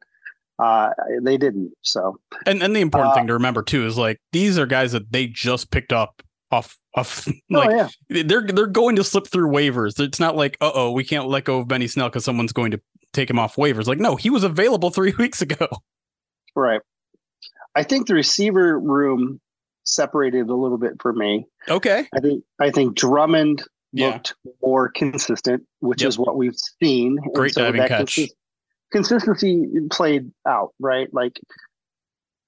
uh, 0.59 0.89
they 1.21 1.37
didn't. 1.37 1.73
So, 1.81 2.17
And 2.45 2.61
and 2.63 2.75
the 2.75 2.81
important 2.81 3.11
Uh, 3.11 3.15
thing 3.15 3.27
to 3.27 3.33
remember 3.33 3.63
too 3.63 3.85
is 3.85 3.97
like 3.97 4.17
these 4.31 4.57
are 4.57 4.65
guys 4.65 4.91
that 4.93 5.11
they 5.11 5.27
just 5.27 5.71
picked 5.71 5.91
up 5.91 6.21
off 6.51 6.77
off 6.95 7.27
oh 7.53 7.69
yeah, 7.69 7.89
they're 8.09 8.45
they're 8.47 8.67
going 8.67 8.95
to 8.95 9.03
slip 9.03 9.27
through 9.27 9.49
waivers. 9.49 9.99
It's 9.99 10.19
not 10.19 10.35
like 10.35 10.57
uh 10.61 10.71
oh 10.73 10.91
we 10.91 11.03
can't 11.03 11.27
let 11.27 11.43
go 11.45 11.59
of 11.59 11.67
Benny 11.67 11.87
Snell 11.87 12.09
because 12.09 12.23
someone's 12.23 12.53
going 12.53 12.71
to 12.71 12.81
take 13.11 13.29
him 13.29 13.39
off 13.39 13.55
waivers. 13.55 13.87
Like 13.87 13.99
no, 13.99 14.15
he 14.15 14.29
was 14.29 14.43
available 14.43 14.89
three 14.91 15.13
weeks 15.17 15.41
ago. 15.41 15.67
right. 16.55 16.81
I 17.75 17.81
think 17.83 18.05
the 18.07 18.13
receiver 18.13 18.79
room 18.79 19.41
separated 19.83 20.47
a 20.49 20.55
little 20.55 20.77
bit 20.77 20.93
for 21.01 21.11
me. 21.11 21.45
Okay, 21.67 22.07
I 22.15 22.19
think 22.19 22.43
I 22.61 22.69
think 22.69 22.95
Drummond 22.95 23.63
Yeah. 23.93 24.07
looked 24.13 24.35
more 24.61 24.89
consistent, 24.89 25.63
which 25.79 26.01
Yep. 26.01 26.09
is 26.09 26.17
what 26.19 26.35
we've 26.35 26.55
seen. 26.81 27.17
And 27.23 27.33
Great 27.33 27.53
diving 27.53 27.87
catch. 27.87 28.15
consis- 28.17 28.31
consistency 28.91 29.65
played 29.91 30.31
out, 30.47 30.73
right? 30.79 31.13
Like 31.13 31.39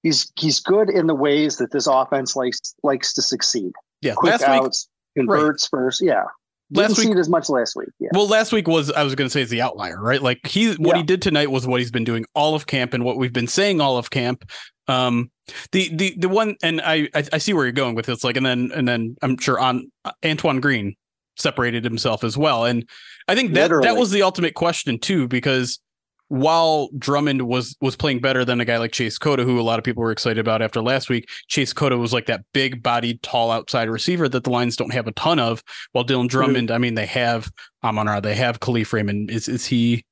he's 0.03 0.31
he's 0.39 0.59
good 0.59 0.89
in 0.89 1.07
the 1.07 1.15
ways 1.15 1.57
that 1.57 1.71
this 1.71 1.87
offense 1.87 2.35
likes 2.35 2.75
likes 2.83 3.13
to 3.13 3.21
succeed. 3.21 3.71
yeah. 4.01 4.13
Quick 4.15 4.31
last 4.33 4.41
week, 4.41 4.61
outs, 4.63 4.89
converts 5.17 5.67
first. 5.67 6.01
Yeah. 6.01 6.23
Last 6.71 6.95
Didn't 6.95 7.03
see 7.03 7.11
it 7.11 7.17
as 7.19 7.29
much 7.29 7.47
last 7.47 7.75
week. 7.75 7.89
Yeah. 7.99 8.09
well, 8.13 8.27
last 8.27 8.51
week 8.51 8.67
was 8.67 8.91
I 8.91 9.03
was 9.03 9.13
going 9.13 9.27
to 9.27 9.31
say 9.31 9.41
is 9.41 9.51
the 9.51 9.61
outlier, 9.61 10.01
right? 10.01 10.21
Like 10.21 10.45
he 10.47 10.71
what 10.73 10.95
Yeah. 10.95 10.97
he 10.97 11.03
did 11.03 11.21
tonight 11.21 11.51
was 11.51 11.67
what 11.67 11.79
he's 11.79 11.91
been 11.91 12.03
doing 12.03 12.25
all 12.33 12.55
of 12.55 12.65
camp 12.65 12.93
and 12.95 13.03
what 13.05 13.17
we've 13.17 13.33
been 13.33 13.47
saying 13.47 13.81
all 13.81 13.97
of 13.97 14.09
camp. 14.09 14.49
Um, 14.87 15.29
the 15.71 15.95
the 15.95 16.15
the 16.17 16.29
one 16.29 16.55
and 16.63 16.81
I 16.81 17.07
I, 17.13 17.23
I 17.33 17.37
see 17.37 17.53
where 17.53 17.65
you're 17.65 17.71
going 17.71 17.93
with 17.95 18.07
this. 18.07 18.23
Like 18.23 18.35
and 18.35 18.45
then 18.45 18.71
and 18.73 18.87
then 18.87 19.15
I'm 19.21 19.37
sure 19.37 19.59
on 19.59 19.91
Antoine 20.23 20.59
Green 20.59 20.95
separated 21.37 21.83
himself 21.83 22.23
as 22.23 22.37
well, 22.37 22.65
and 22.65 22.87
I 23.27 23.35
think 23.35 23.53
that 23.53 23.69
that 23.81 23.97
was 23.97 24.11
the 24.11 24.21
ultimate 24.21 24.53
question 24.53 24.99
too 24.99 25.27
because 25.27 25.79
while 26.27 26.89
Drummond 26.97 27.43
was 27.43 27.75
was 27.81 27.95
playing 27.95 28.19
better 28.19 28.43
than 28.43 28.59
a 28.59 28.65
guy 28.65 28.77
like 28.77 28.91
Chase 28.91 29.17
Cota, 29.17 29.43
who 29.43 29.59
a 29.59 29.61
lot 29.61 29.77
of 29.77 29.85
people 29.85 30.01
were 30.01 30.11
excited 30.11 30.39
about 30.39 30.61
after 30.61 30.81
last 30.81 31.09
week, 31.09 31.29
Chase 31.47 31.73
Cota 31.73 31.97
was 31.97 32.13
like 32.13 32.25
that 32.25 32.43
big 32.53 32.81
bodied, 32.81 33.21
tall 33.21 33.51
outside 33.51 33.89
receiver 33.89 34.27
that 34.29 34.43
the 34.43 34.49
Lions 34.49 34.75
don't 34.75 34.93
have 34.93 35.07
a 35.07 35.11
ton 35.13 35.39
of. 35.39 35.63
While 35.91 36.05
Dylan 36.05 36.27
Drummond, 36.27 36.71
I 36.71 36.77
mean, 36.77 36.95
they 36.95 37.05
have 37.05 37.51
Amon 37.83 38.07
Ra, 38.07 38.19
they 38.19 38.35
have 38.35 38.59
Kalif 38.59 38.91
Raymond. 38.91 39.29
Is 39.29 39.47
is 39.47 39.65
he 39.65 40.03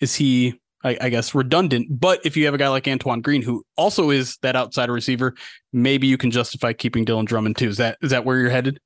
is 0.00 0.14
he 0.14 0.54
I, 0.84 0.96
I 1.00 1.08
guess 1.08 1.34
redundant? 1.34 1.98
But 1.98 2.24
if 2.24 2.36
you 2.36 2.44
have 2.44 2.54
a 2.54 2.58
guy 2.58 2.68
like 2.68 2.86
Antoine 2.86 3.20
Green, 3.20 3.42
who 3.42 3.64
also 3.76 4.10
is 4.10 4.38
that 4.42 4.54
outside 4.54 4.88
receiver, 4.88 5.34
maybe 5.72 6.06
you 6.06 6.16
can 6.16 6.30
justify 6.30 6.72
keeping 6.72 7.04
Dylan 7.04 7.26
Drummond 7.26 7.56
too. 7.56 7.68
Is 7.68 7.78
that 7.78 7.98
is 8.02 8.10
that 8.10 8.24
where 8.24 8.38
you're 8.38 8.50
headed? 8.50 8.78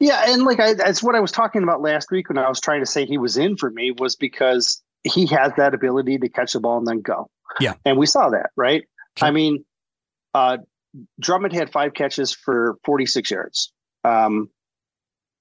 Yeah, 0.00 0.24
and 0.26 0.42
like 0.42 0.60
I 0.60 0.74
that's 0.74 1.02
what 1.02 1.14
I 1.14 1.20
was 1.20 1.32
talking 1.32 1.62
about 1.62 1.80
last 1.80 2.10
week 2.10 2.28
when 2.28 2.38
I 2.38 2.48
was 2.48 2.60
trying 2.60 2.80
to 2.80 2.86
say 2.86 3.06
he 3.06 3.18
was 3.18 3.36
in 3.36 3.56
for 3.56 3.70
me 3.70 3.92
was 3.92 4.16
because 4.16 4.82
he 5.04 5.26
has 5.26 5.52
that 5.56 5.74
ability 5.74 6.18
to 6.18 6.28
catch 6.28 6.54
the 6.54 6.60
ball 6.60 6.78
and 6.78 6.86
then 6.86 7.00
go. 7.00 7.30
Yeah. 7.60 7.74
And 7.84 7.96
we 7.96 8.06
saw 8.06 8.30
that, 8.30 8.50
right? 8.56 8.84
Sure. 9.16 9.28
I 9.28 9.30
mean, 9.30 9.64
uh 10.34 10.58
Drummond 11.20 11.52
had 11.52 11.72
five 11.72 11.94
catches 11.94 12.32
for 12.32 12.76
46 12.84 13.30
yards. 13.30 13.72
Um, 14.04 14.50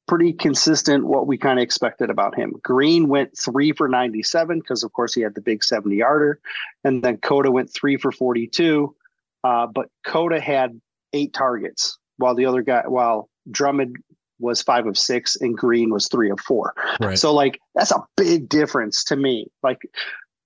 pretty 0.08 0.34
consistent 0.34 1.06
what 1.06 1.28
we 1.28 1.38
kind 1.38 1.60
of 1.60 1.64
expected 1.64 2.10
about 2.10 2.36
him. 2.36 2.54
Green 2.64 3.08
went 3.08 3.38
three 3.38 3.72
for 3.72 3.88
97 3.88 4.60
because, 4.60 4.84
of 4.84 4.92
course, 4.94 5.14
he 5.14 5.22
had 5.22 5.36
the 5.36 5.42
big 5.42 5.64
70 5.64 5.96
yarder. 5.96 6.40
And 6.84 7.04
then 7.04 7.18
Cota 7.18 7.52
went 7.52 7.72
three 7.72 7.98
for 7.98 8.12
42. 8.12 8.96
Uh, 9.44 9.68
but 9.68 9.90
Cota 10.06 10.40
had 10.40 10.80
eight 11.14 11.34
targets 11.34 11.98
while 12.18 12.36
the 12.36 12.46
other 12.46 12.62
guy, 12.62 12.84
while 12.88 13.30
Drummond 13.50 13.98
was 14.44 14.62
five 14.62 14.86
of 14.86 14.98
six 14.98 15.36
and 15.38 15.58
Green 15.58 15.90
was 15.90 16.08
three 16.08 16.30
of 16.30 16.40
four. 16.40 16.76
Right. 17.00 17.18
So, 17.18 17.34
like, 17.34 17.60
that's 17.74 17.92
a 17.92 18.04
big 18.16 18.50
difference 18.50 19.04
to 19.06 19.16
me. 19.16 19.48
Like, 19.64 19.82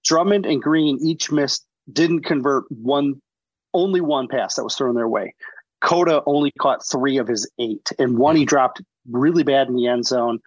Drummond 0.06 0.46
and 0.46 0.62
Green 0.62 0.98
each 1.02 1.32
missed, 1.32 1.66
didn't 1.92 2.22
convert 2.22 2.64
one, 2.72 3.22
only 3.74 4.00
one 4.00 4.28
pass 4.30 4.56
that 4.56 4.64
was 4.64 4.76
thrown 4.76 4.96
their 4.96 5.10
way. 5.10 5.34
Cota 5.82 6.24
only 6.26 6.52
caught 6.60 6.86
three 6.86 7.18
of 7.18 7.28
his 7.28 7.50
eight, 7.60 7.92
and 8.00 8.18
one 8.18 8.36
he 8.36 8.46
dropped 8.46 8.82
really 9.12 9.44
bad 9.44 9.68
in 9.68 9.76
the 9.76 9.88
end 9.88 10.06
zone. 10.06 10.40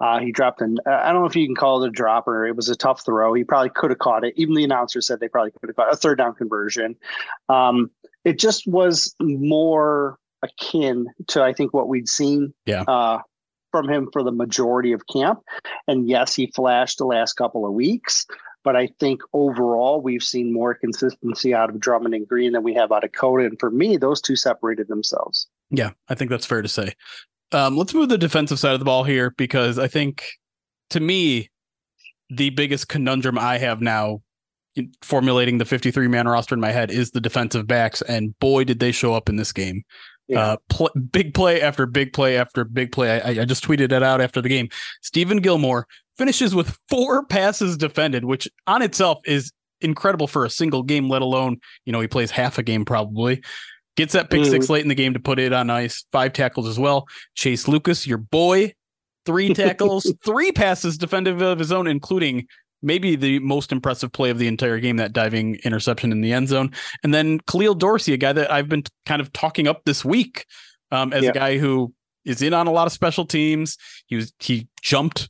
Uh, 0.00 0.18
he 0.18 0.32
dropped 0.32 0.60
an, 0.60 0.76
I 0.86 1.12
don't 1.12 1.22
know 1.22 1.26
if 1.26 1.36
you 1.36 1.46
can 1.46 1.54
call 1.54 1.82
it 1.82 1.88
a 1.88 1.90
dropper. 1.90 2.46
It 2.46 2.56
was 2.56 2.68
a 2.68 2.76
tough 2.76 3.04
throw. 3.04 3.32
He 3.32 3.44
probably 3.44 3.70
could 3.70 3.90
have 3.90 4.00
caught 4.00 4.24
it. 4.24 4.34
Even 4.36 4.54
the 4.54 4.64
announcer 4.64 5.00
said 5.00 5.20
they 5.20 5.28
probably 5.28 5.52
could 5.52 5.68
have 5.68 5.76
caught 5.76 5.92
a 5.92 5.96
third 5.96 6.18
down 6.18 6.34
conversion. 6.34 6.96
Um, 7.48 7.90
it 8.24 8.38
just 8.38 8.66
was 8.66 9.14
more 9.20 10.18
akin 10.44 11.06
to, 11.28 11.42
I 11.42 11.52
think, 11.52 11.74
what 11.74 11.88
we'd 11.88 12.08
seen 12.08 12.52
yeah. 12.66 12.82
uh, 12.82 13.18
from 13.70 13.88
him 13.88 14.08
for 14.12 14.22
the 14.22 14.32
majority 14.32 14.92
of 14.92 15.06
camp. 15.06 15.40
And 15.88 16.08
yes, 16.08 16.34
he 16.34 16.52
flashed 16.54 16.98
the 16.98 17.06
last 17.06 17.34
couple 17.34 17.66
of 17.66 17.72
weeks, 17.72 18.26
but 18.62 18.76
I 18.76 18.88
think 19.00 19.20
overall 19.32 20.00
we've 20.00 20.22
seen 20.22 20.52
more 20.52 20.74
consistency 20.74 21.54
out 21.54 21.70
of 21.70 21.80
Drummond 21.80 22.14
and 22.14 22.26
Green 22.26 22.52
than 22.52 22.62
we 22.62 22.74
have 22.74 22.92
out 22.92 23.04
of 23.04 23.12
Cota. 23.12 23.44
And 23.44 23.58
for 23.58 23.70
me, 23.70 23.96
those 23.96 24.20
two 24.20 24.36
separated 24.36 24.88
themselves. 24.88 25.48
Yeah, 25.70 25.90
I 26.08 26.14
think 26.14 26.30
that's 26.30 26.46
fair 26.46 26.62
to 26.62 26.68
say. 26.68 26.94
Um, 27.52 27.76
let's 27.76 27.94
move 27.94 28.08
the 28.08 28.18
defensive 28.18 28.58
side 28.58 28.74
of 28.74 28.78
the 28.78 28.84
ball 28.84 29.04
here 29.04 29.32
because 29.36 29.78
I 29.78 29.86
think, 29.86 30.24
to 30.90 31.00
me, 31.00 31.50
the 32.30 32.50
biggest 32.50 32.88
conundrum 32.88 33.38
I 33.38 33.58
have 33.58 33.80
now 33.80 34.22
formulating 35.02 35.58
the 35.58 35.64
53 35.64 36.08
man 36.08 36.26
roster 36.26 36.54
in 36.54 36.60
my 36.60 36.72
head 36.72 36.90
is 36.90 37.10
the 37.10 37.20
defensive 37.20 37.66
backs. 37.66 38.02
And 38.02 38.38
boy, 38.38 38.64
did 38.64 38.80
they 38.80 38.92
show 38.92 39.14
up 39.14 39.28
in 39.28 39.36
this 39.36 39.52
game. 39.52 39.84
Yeah. 40.28 40.40
Uh, 40.40 40.56
pl- 40.70 40.90
big 41.12 41.34
play 41.34 41.60
after 41.60 41.86
big 41.86 42.12
play 42.12 42.36
after 42.36 42.64
big 42.64 42.92
play. 42.92 43.20
I, 43.20 43.42
I 43.42 43.44
just 43.44 43.64
tweeted 43.64 43.92
it 43.92 44.02
out 44.02 44.20
after 44.20 44.40
the 44.40 44.48
game. 44.48 44.68
Steven 45.02 45.38
Gilmore 45.38 45.86
finishes 46.16 46.54
with 46.54 46.78
four 46.88 47.26
passes 47.26 47.76
defended, 47.76 48.24
which 48.24 48.48
on 48.66 48.82
itself 48.82 49.18
is 49.26 49.52
incredible 49.80 50.26
for 50.26 50.44
a 50.44 50.50
single 50.50 50.82
game, 50.82 51.08
let 51.08 51.22
alone, 51.22 51.58
you 51.84 51.92
know, 51.92 52.00
he 52.00 52.08
plays 52.08 52.30
half 52.30 52.58
a 52.58 52.62
game 52.62 52.84
probably. 52.84 53.42
Gets 53.96 54.14
that 54.14 54.30
pick 54.30 54.40
mm. 54.40 54.50
six 54.50 54.68
late 54.68 54.82
in 54.82 54.88
the 54.88 54.94
game 54.94 55.14
to 55.14 55.20
put 55.20 55.38
it 55.38 55.52
on 55.52 55.70
ice. 55.70 56.04
Five 56.10 56.32
tackles 56.32 56.66
as 56.66 56.78
well. 56.78 57.06
Chase 57.36 57.68
Lucas, 57.68 58.06
your 58.06 58.18
boy, 58.18 58.72
three 59.24 59.54
tackles, 59.54 60.12
three 60.24 60.50
passes 60.50 60.98
defended 60.98 61.40
of 61.40 61.58
his 61.58 61.70
own, 61.70 61.86
including 61.86 62.46
maybe 62.84 63.16
the 63.16 63.38
most 63.40 63.72
impressive 63.72 64.12
play 64.12 64.30
of 64.30 64.38
the 64.38 64.46
entire 64.46 64.78
game, 64.78 64.96
that 64.98 65.12
diving 65.12 65.56
interception 65.64 66.12
in 66.12 66.20
the 66.20 66.32
end 66.32 66.48
zone. 66.48 66.70
And 67.02 67.12
then 67.12 67.40
Khalil 67.40 67.74
Dorsey, 67.74 68.12
a 68.12 68.16
guy 68.16 68.32
that 68.32 68.50
I've 68.50 68.68
been 68.68 68.84
kind 69.06 69.20
of 69.20 69.32
talking 69.32 69.66
up 69.66 69.82
this 69.84 70.04
week 70.04 70.46
um, 70.92 71.12
as 71.12 71.24
yep. 71.24 71.34
a 71.34 71.38
guy 71.38 71.58
who 71.58 71.92
is 72.24 72.42
in 72.42 72.54
on 72.54 72.66
a 72.66 72.72
lot 72.72 72.86
of 72.86 72.92
special 72.92 73.24
teams. 73.24 73.76
He 74.06 74.16
was 74.16 74.32
he 74.38 74.68
jumped 74.82 75.28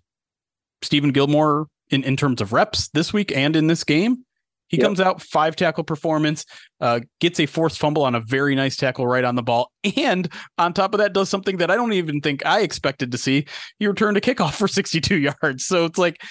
Steven 0.83 1.11
Gilmore 1.11 1.69
in, 1.91 2.03
in 2.05 2.17
terms 2.17 2.41
of 2.41 2.53
reps 2.53 2.89
this 2.91 3.13
week 3.13 3.35
and 3.35 3.57
in 3.57 3.67
this 3.67 3.85
game. 3.85 4.25
He 4.69 4.79
yep. 4.79 4.87
comes 4.87 5.01
out 5.01 5.23
five 5.23 5.57
tackle 5.57 5.85
performance, 5.85 6.45
uh, 6.81 7.01
gets 7.21 7.39
a 7.39 7.47
forced 7.47 7.79
fumble 7.79 8.03
on 8.03 8.15
a 8.15 8.21
very 8.21 8.55
nice 8.55 8.77
tackle 8.77 9.07
right 9.07 9.23
on 9.25 9.37
the 9.37 9.43
ball, 9.43 9.71
and 9.97 10.29
on 10.59 10.73
top 10.73 10.95
of 10.95 10.99
that, 10.99 11.13
does 11.13 11.29
something 11.29 11.59
that 11.59 11.71
I 11.71 11.77
don't 11.77 11.93
even 11.93 12.21
think 12.21 12.45
I 12.45 12.61
expected 12.61 13.13
to 13.13 13.19
see. 13.19 13.47
He 13.79 13.87
returned 13.87 14.17
a 14.17 14.21
kickoff 14.21 14.55
for 14.55 14.67
62 14.67 15.17
yards. 15.43 15.65
So 15.65 15.85
it's 15.85 15.99
like, 15.99 16.23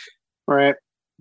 right. 0.47 0.75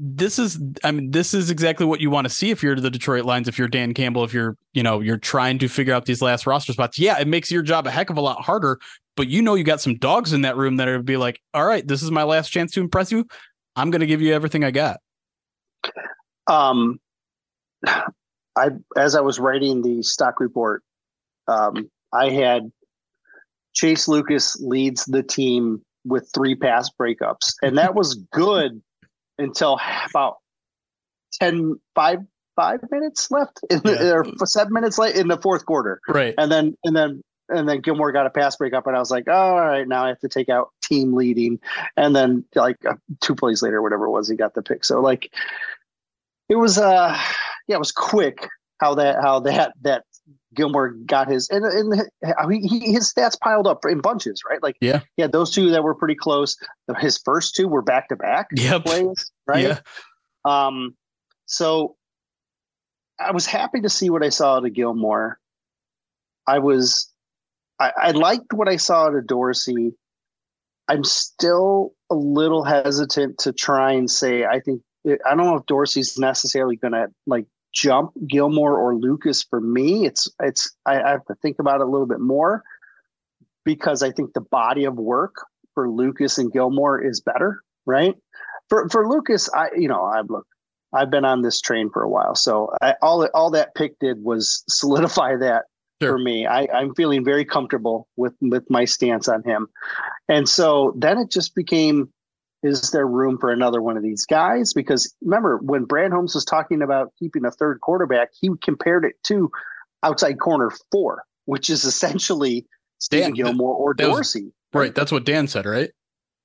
This 0.04 0.40
is, 0.40 0.60
I 0.82 0.90
mean, 0.90 1.12
this 1.12 1.32
is 1.32 1.48
exactly 1.48 1.86
what 1.86 2.00
you 2.00 2.10
want 2.10 2.24
to 2.24 2.28
see 2.28 2.50
if 2.50 2.60
you're 2.60 2.74
the 2.74 2.90
Detroit 2.90 3.24
Lions. 3.24 3.46
If 3.46 3.56
you're 3.56 3.68
Dan 3.68 3.94
Campbell, 3.94 4.24
if 4.24 4.34
you're, 4.34 4.56
you 4.72 4.82
know, 4.82 4.98
you're 4.98 5.16
trying 5.16 5.60
to 5.60 5.68
figure 5.68 5.94
out 5.94 6.06
these 6.06 6.20
last 6.20 6.44
roster 6.44 6.72
spots. 6.72 6.98
Yeah, 6.98 7.20
it 7.20 7.28
makes 7.28 7.52
your 7.52 7.62
job 7.62 7.86
a 7.86 7.90
heck 7.92 8.10
of 8.10 8.16
a 8.16 8.20
lot 8.20 8.42
harder. 8.42 8.80
But 9.16 9.28
you 9.28 9.42
know, 9.42 9.54
you 9.54 9.62
got 9.62 9.80
some 9.80 9.96
dogs 9.98 10.32
in 10.32 10.42
that 10.42 10.56
room 10.56 10.76
that 10.78 10.88
are 10.88 11.00
be 11.00 11.16
like, 11.16 11.40
all 11.54 11.64
right, 11.64 11.86
this 11.86 12.02
is 12.02 12.10
my 12.10 12.24
last 12.24 12.48
chance 12.48 12.72
to 12.72 12.80
impress 12.80 13.12
you. 13.12 13.26
I'm 13.76 13.92
going 13.92 14.00
to 14.00 14.06
give 14.06 14.20
you 14.20 14.34
everything 14.34 14.64
I 14.64 14.72
got. 14.72 14.98
Um, 16.48 16.98
I 17.86 18.70
as 18.96 19.14
I 19.14 19.20
was 19.20 19.38
writing 19.38 19.82
the 19.82 20.02
stock 20.02 20.40
report, 20.40 20.82
um, 21.46 21.88
I 22.12 22.30
had 22.30 22.72
Chase 23.74 24.08
Lucas 24.08 24.60
leads 24.60 25.04
the 25.04 25.22
team 25.22 25.80
with 26.04 26.28
three 26.34 26.56
pass 26.56 26.90
breakups, 26.90 27.54
and 27.62 27.78
that 27.78 27.94
was 27.94 28.16
good 28.32 28.82
until 29.38 29.78
about 30.10 30.36
10, 31.40 31.76
five, 31.94 32.18
five 32.56 32.80
minutes 32.90 33.30
left 33.30 33.60
in 33.70 33.80
the, 33.80 33.92
yeah. 33.92 34.12
or 34.12 34.46
seven 34.46 34.72
minutes 34.72 34.98
late 34.98 35.16
in 35.16 35.28
the 35.28 35.38
fourth 35.38 35.64
quarter. 35.66 36.00
Right. 36.08 36.34
And 36.36 36.50
then, 36.50 36.76
and 36.84 36.94
then, 36.96 37.22
and 37.48 37.68
then 37.68 37.80
Gilmore 37.80 38.12
got 38.12 38.26
a 38.26 38.30
pass 38.30 38.56
breakup, 38.56 38.86
and 38.86 38.96
I 38.96 38.98
was 38.98 39.10
like, 39.10 39.24
oh, 39.28 39.32
all 39.32 39.60
right, 39.60 39.86
now 39.86 40.04
I 40.04 40.08
have 40.08 40.20
to 40.20 40.28
take 40.28 40.48
out 40.48 40.70
team 40.82 41.14
leading. 41.14 41.58
And 41.96 42.16
then, 42.16 42.44
like 42.54 42.76
uh, 42.88 42.94
two 43.20 43.34
plays 43.34 43.62
later, 43.62 43.82
whatever 43.82 44.06
it 44.06 44.10
was, 44.10 44.28
he 44.28 44.36
got 44.36 44.54
the 44.54 44.62
pick. 44.62 44.84
So, 44.84 45.00
like, 45.00 45.30
it 46.48 46.54
was, 46.54 46.78
uh, 46.78 47.18
yeah, 47.68 47.76
it 47.76 47.78
was 47.78 47.92
quick 47.92 48.48
how 48.82 48.96
that 48.96 49.22
how 49.22 49.38
that 49.40 49.72
that 49.82 50.04
Gilmore 50.54 50.90
got 51.06 51.28
his 51.28 51.48
and, 51.50 51.64
and 51.64 52.08
he, 52.52 52.92
his 52.92 53.12
stats 53.12 53.38
piled 53.38 53.66
up 53.66 53.84
in 53.84 54.00
bunches, 54.00 54.42
right? 54.48 54.62
Like 54.62 54.76
yeah, 54.80 55.00
yeah, 55.16 55.26
those 55.26 55.50
two 55.50 55.70
that 55.70 55.82
were 55.82 55.94
pretty 55.94 56.14
close. 56.14 56.56
His 56.98 57.18
first 57.18 57.54
two 57.54 57.68
were 57.68 57.82
back 57.82 58.08
to 58.08 58.16
back 58.16 58.50
plays, 58.84 59.30
right? 59.46 59.62
Yeah. 59.64 59.78
Um, 60.44 60.94
so 61.46 61.96
I 63.20 63.32
was 63.32 63.46
happy 63.46 63.80
to 63.80 63.88
see 63.88 64.10
what 64.10 64.22
I 64.22 64.28
saw 64.28 64.60
to 64.60 64.70
Gilmore. 64.70 65.38
I 66.46 66.58
was, 66.58 67.10
I, 67.78 67.92
I 67.96 68.10
liked 68.10 68.52
what 68.52 68.68
I 68.68 68.76
saw 68.76 69.10
to 69.10 69.20
Dorsey. 69.20 69.92
I'm 70.88 71.04
still 71.04 71.94
a 72.10 72.14
little 72.14 72.64
hesitant 72.64 73.38
to 73.38 73.52
try 73.52 73.92
and 73.92 74.10
say 74.10 74.44
I 74.44 74.60
think 74.60 74.82
I 75.06 75.34
don't 75.34 75.46
know 75.46 75.56
if 75.56 75.66
Dorsey's 75.66 76.18
necessarily 76.18 76.76
going 76.76 76.92
to 76.92 77.08
like 77.26 77.46
jump 77.72 78.12
Gilmore 78.26 78.78
or 78.78 78.94
Lucas 78.94 79.42
for 79.42 79.60
me. 79.60 80.06
It's 80.06 80.28
it's 80.40 80.74
I, 80.86 81.00
I, 81.02 81.10
have 81.10 81.24
to 81.26 81.34
think 81.36 81.58
about 81.58 81.80
it 81.80 81.86
a 81.86 81.90
little 81.90 82.06
bit 82.06 82.20
more 82.20 82.62
because 83.64 84.02
I 84.02 84.10
think 84.10 84.32
the 84.32 84.40
body 84.40 84.84
of 84.84 84.96
work 84.96 85.34
for 85.74 85.90
Lucas 85.90 86.38
and 86.38 86.52
Gilmore 86.52 87.02
is 87.02 87.20
better, 87.20 87.62
right? 87.86 88.14
For 88.68 88.88
for 88.88 89.08
Lucas, 89.08 89.48
I 89.54 89.70
you 89.76 89.88
know 89.88 90.04
I've 90.04 90.30
looked. 90.30 90.48
I've 90.94 91.10
been 91.10 91.24
on 91.24 91.40
this 91.40 91.60
train 91.60 91.88
for 91.90 92.02
a 92.02 92.08
while, 92.08 92.34
so 92.34 92.70
I, 92.82 92.94
all 93.00 93.26
all 93.34 93.50
that 93.50 93.74
pick 93.74 93.98
did 93.98 94.22
was 94.22 94.62
solidify 94.68 95.36
that 95.36 95.64
sure. 96.02 96.12
for 96.12 96.18
me. 96.18 96.46
I, 96.46 96.68
I'm 96.74 96.94
feeling 96.94 97.24
very 97.24 97.44
comfortable 97.44 98.08
with 98.16 98.34
with 98.40 98.64
my 98.68 98.84
stance 98.84 99.28
on 99.28 99.42
him, 99.44 99.68
and 100.28 100.48
so 100.48 100.94
then 100.96 101.18
it 101.18 101.30
just 101.30 101.54
became 101.54 102.12
is 102.62 102.90
there 102.90 103.06
room 103.06 103.38
for 103.38 103.50
another 103.50 103.82
one 103.82 103.96
of 103.96 104.02
these 104.02 104.24
guys? 104.24 104.72
Because 104.72 105.12
remember, 105.22 105.58
when 105.58 105.84
Brad 105.84 106.12
Holmes 106.12 106.34
was 106.34 106.44
talking 106.44 106.82
about 106.82 107.12
keeping 107.18 107.44
a 107.44 107.50
third 107.50 107.80
quarterback, 107.80 108.28
he 108.38 108.50
compared 108.62 109.04
it 109.04 109.14
to 109.24 109.50
outside 110.02 110.38
corner 110.38 110.70
four, 110.90 111.24
which 111.46 111.68
is 111.68 111.84
essentially 111.84 112.66
Stan 112.98 113.32
Gilmore 113.32 113.74
or 113.74 113.94
Dorsey. 113.94 114.44
Was, 114.44 114.52
right. 114.72 114.94
That's 114.94 115.10
what 115.10 115.24
Dan 115.24 115.48
said, 115.48 115.66
right? 115.66 115.90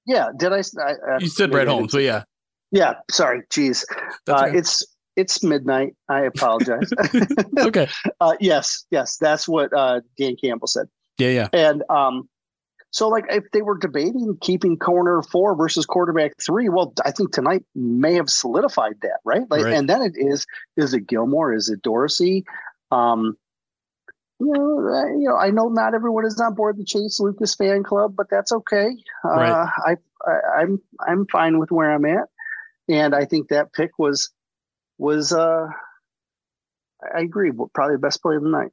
Yeah. 0.06 0.30
Did 0.38 0.54
I? 0.54 0.60
I, 0.60 1.18
you 1.20 1.28
said 1.28 1.52
Brad 1.52 1.68
Holmes, 1.68 1.94
but 1.94 2.04
yeah. 2.04 2.24
Yeah. 2.72 2.96
Sorry. 3.12 3.44
Jeez. 3.52 3.86
Uh, 4.28 4.50
it's 4.52 4.84
it's 5.16 5.44
midnight. 5.44 5.96
I 6.10 6.22
apologize. 6.22 6.92
okay. 7.60 7.88
Uh, 8.20 8.34
yes. 8.40 8.86
Yes. 8.90 9.18
That's 9.18 9.48
what 9.48 9.72
uh, 9.74 10.02
Dan 10.18 10.36
Campbell 10.44 10.68
said. 10.68 10.88
Yeah. 11.20 11.30
Yeah. 11.30 11.48
And 11.54 11.84
um, 11.90 12.28
so, 12.92 13.10
like, 13.10 13.26
if 13.30 13.44
they 13.52 13.62
were 13.62 13.78
debating 13.78 14.38
keeping 14.40 14.78
corner 14.78 15.22
four 15.22 15.56
versus 15.56 15.86
quarterback 15.86 16.34
three, 16.42 16.70
well, 16.70 16.94
I 17.04 17.12
think 17.12 17.32
tonight 17.32 17.64
may 17.76 18.14
have 18.14 18.30
solidified 18.30 18.96
that, 19.02 19.20
right? 19.26 19.44
Like, 19.50 19.66
right. 19.66 19.74
and 19.74 19.90
then 19.90 20.02
it 20.02 20.14
is: 20.16 20.46
is 20.78 20.94
it 20.94 21.08
Gilmore? 21.08 21.54
Is 21.54 21.70
it 21.70 21.82
Dorsey? 21.82 22.46
Um, 22.92 23.38
you 24.40 24.54
know, 24.54 25.06
you 25.18 25.28
know, 25.28 25.36
I 25.36 25.50
know 25.50 25.68
not 25.68 25.96
everyone 25.96 26.26
is 26.26 26.40
on 26.40 26.54
board 26.54 26.78
the 26.78 26.86
Chase 26.86 27.20
Lucas 27.20 27.56
fan 27.56 27.84
club, 27.84 28.14
but 28.16 28.28
that's 28.30 28.52
okay. 28.52 28.96
Uh. 29.24 29.68
I, 29.86 29.96
I, 30.26 30.62
I'm 30.62 30.82
I'm 31.06 31.26
fine 31.28 31.60
with 31.60 31.72
where 31.72 31.92
I'm 31.92 32.06
at, 32.06 32.30
and 32.88 33.14
I 33.14 33.26
think 33.26 33.50
that 33.50 33.74
pick 33.74 34.00
was 34.00 34.32
was 34.98 35.34
uh, 35.34 35.68
I 37.16 37.20
agree, 37.20 37.52
probably 37.74 37.96
the 37.96 38.02
best 38.02 38.22
play 38.22 38.36
of 38.36 38.44
the 38.44 38.50
night. 38.50 38.72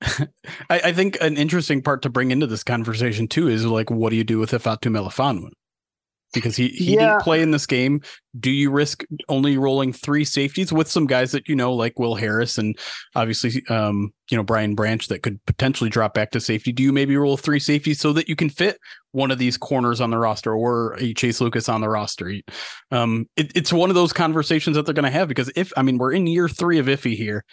I, 0.02 0.28
I, 0.70 0.92
think 0.92 1.16
an 1.20 1.36
interesting 1.36 1.82
part 1.82 2.02
to 2.02 2.10
bring 2.10 2.30
into 2.30 2.46
this 2.46 2.62
conversation 2.62 3.28
too 3.28 3.48
is 3.48 3.64
like, 3.64 3.90
what 3.90 4.10
do 4.10 4.16
you 4.16 4.24
do 4.24 4.38
with 4.38 4.50
Ifeatu 4.50 4.90
Melifonwu? 4.90 5.48
because 6.32 6.56
he, 6.56 6.68
he 6.68 6.94
yeah. 6.94 7.12
didn't 7.12 7.22
play 7.22 7.40
in 7.40 7.50
this 7.50 7.66
game. 7.66 8.02
Do 8.38 8.50
you 8.50 8.70
risk 8.70 9.04
only 9.28 9.56
rolling 9.56 9.92
three 9.92 10.24
safeties 10.24 10.72
with 10.72 10.88
some 10.88 11.06
guys 11.06 11.32
that 11.32 11.48
you 11.48 11.56
know, 11.56 11.72
like 11.72 11.98
Will 11.98 12.14
Harris 12.14 12.58
and 12.58 12.76
obviously, 13.14 13.62
um, 13.68 14.12
you 14.30 14.36
know, 14.36 14.42
Brian 14.42 14.74
Branch 14.74 15.06
that 15.08 15.22
could 15.22 15.44
potentially 15.46 15.88
drop 15.88 16.14
back 16.14 16.32
to 16.32 16.40
safety? 16.40 16.72
Do 16.72 16.82
you 16.82 16.92
maybe 16.92 17.16
roll 17.16 17.36
three 17.36 17.58
safeties 17.60 18.00
so 18.00 18.12
that 18.12 18.28
you 18.28 18.36
can 18.36 18.50
fit 18.50 18.78
one 19.12 19.30
of 19.30 19.38
these 19.38 19.56
corners 19.56 20.00
on 20.00 20.10
the 20.10 20.18
roster 20.18 20.54
or 20.54 20.94
a 21.00 21.14
Chase 21.14 21.40
Lucas 21.40 21.68
on 21.68 21.80
the 21.80 21.88
roster? 21.88 22.34
Um, 22.90 23.26
it, 23.36 23.52
it's 23.56 23.72
one 23.72 23.88
of 23.88 23.94
those 23.94 24.12
conversations 24.12 24.76
that 24.76 24.84
they're 24.84 24.94
going 24.94 25.04
to 25.04 25.10
have 25.10 25.28
because 25.28 25.50
if, 25.56 25.72
I 25.76 25.82
mean, 25.82 25.96
we're 25.96 26.12
in 26.12 26.26
year 26.26 26.48
three 26.48 26.78
of 26.78 26.86
Iffy 26.86 27.16
here 27.16 27.44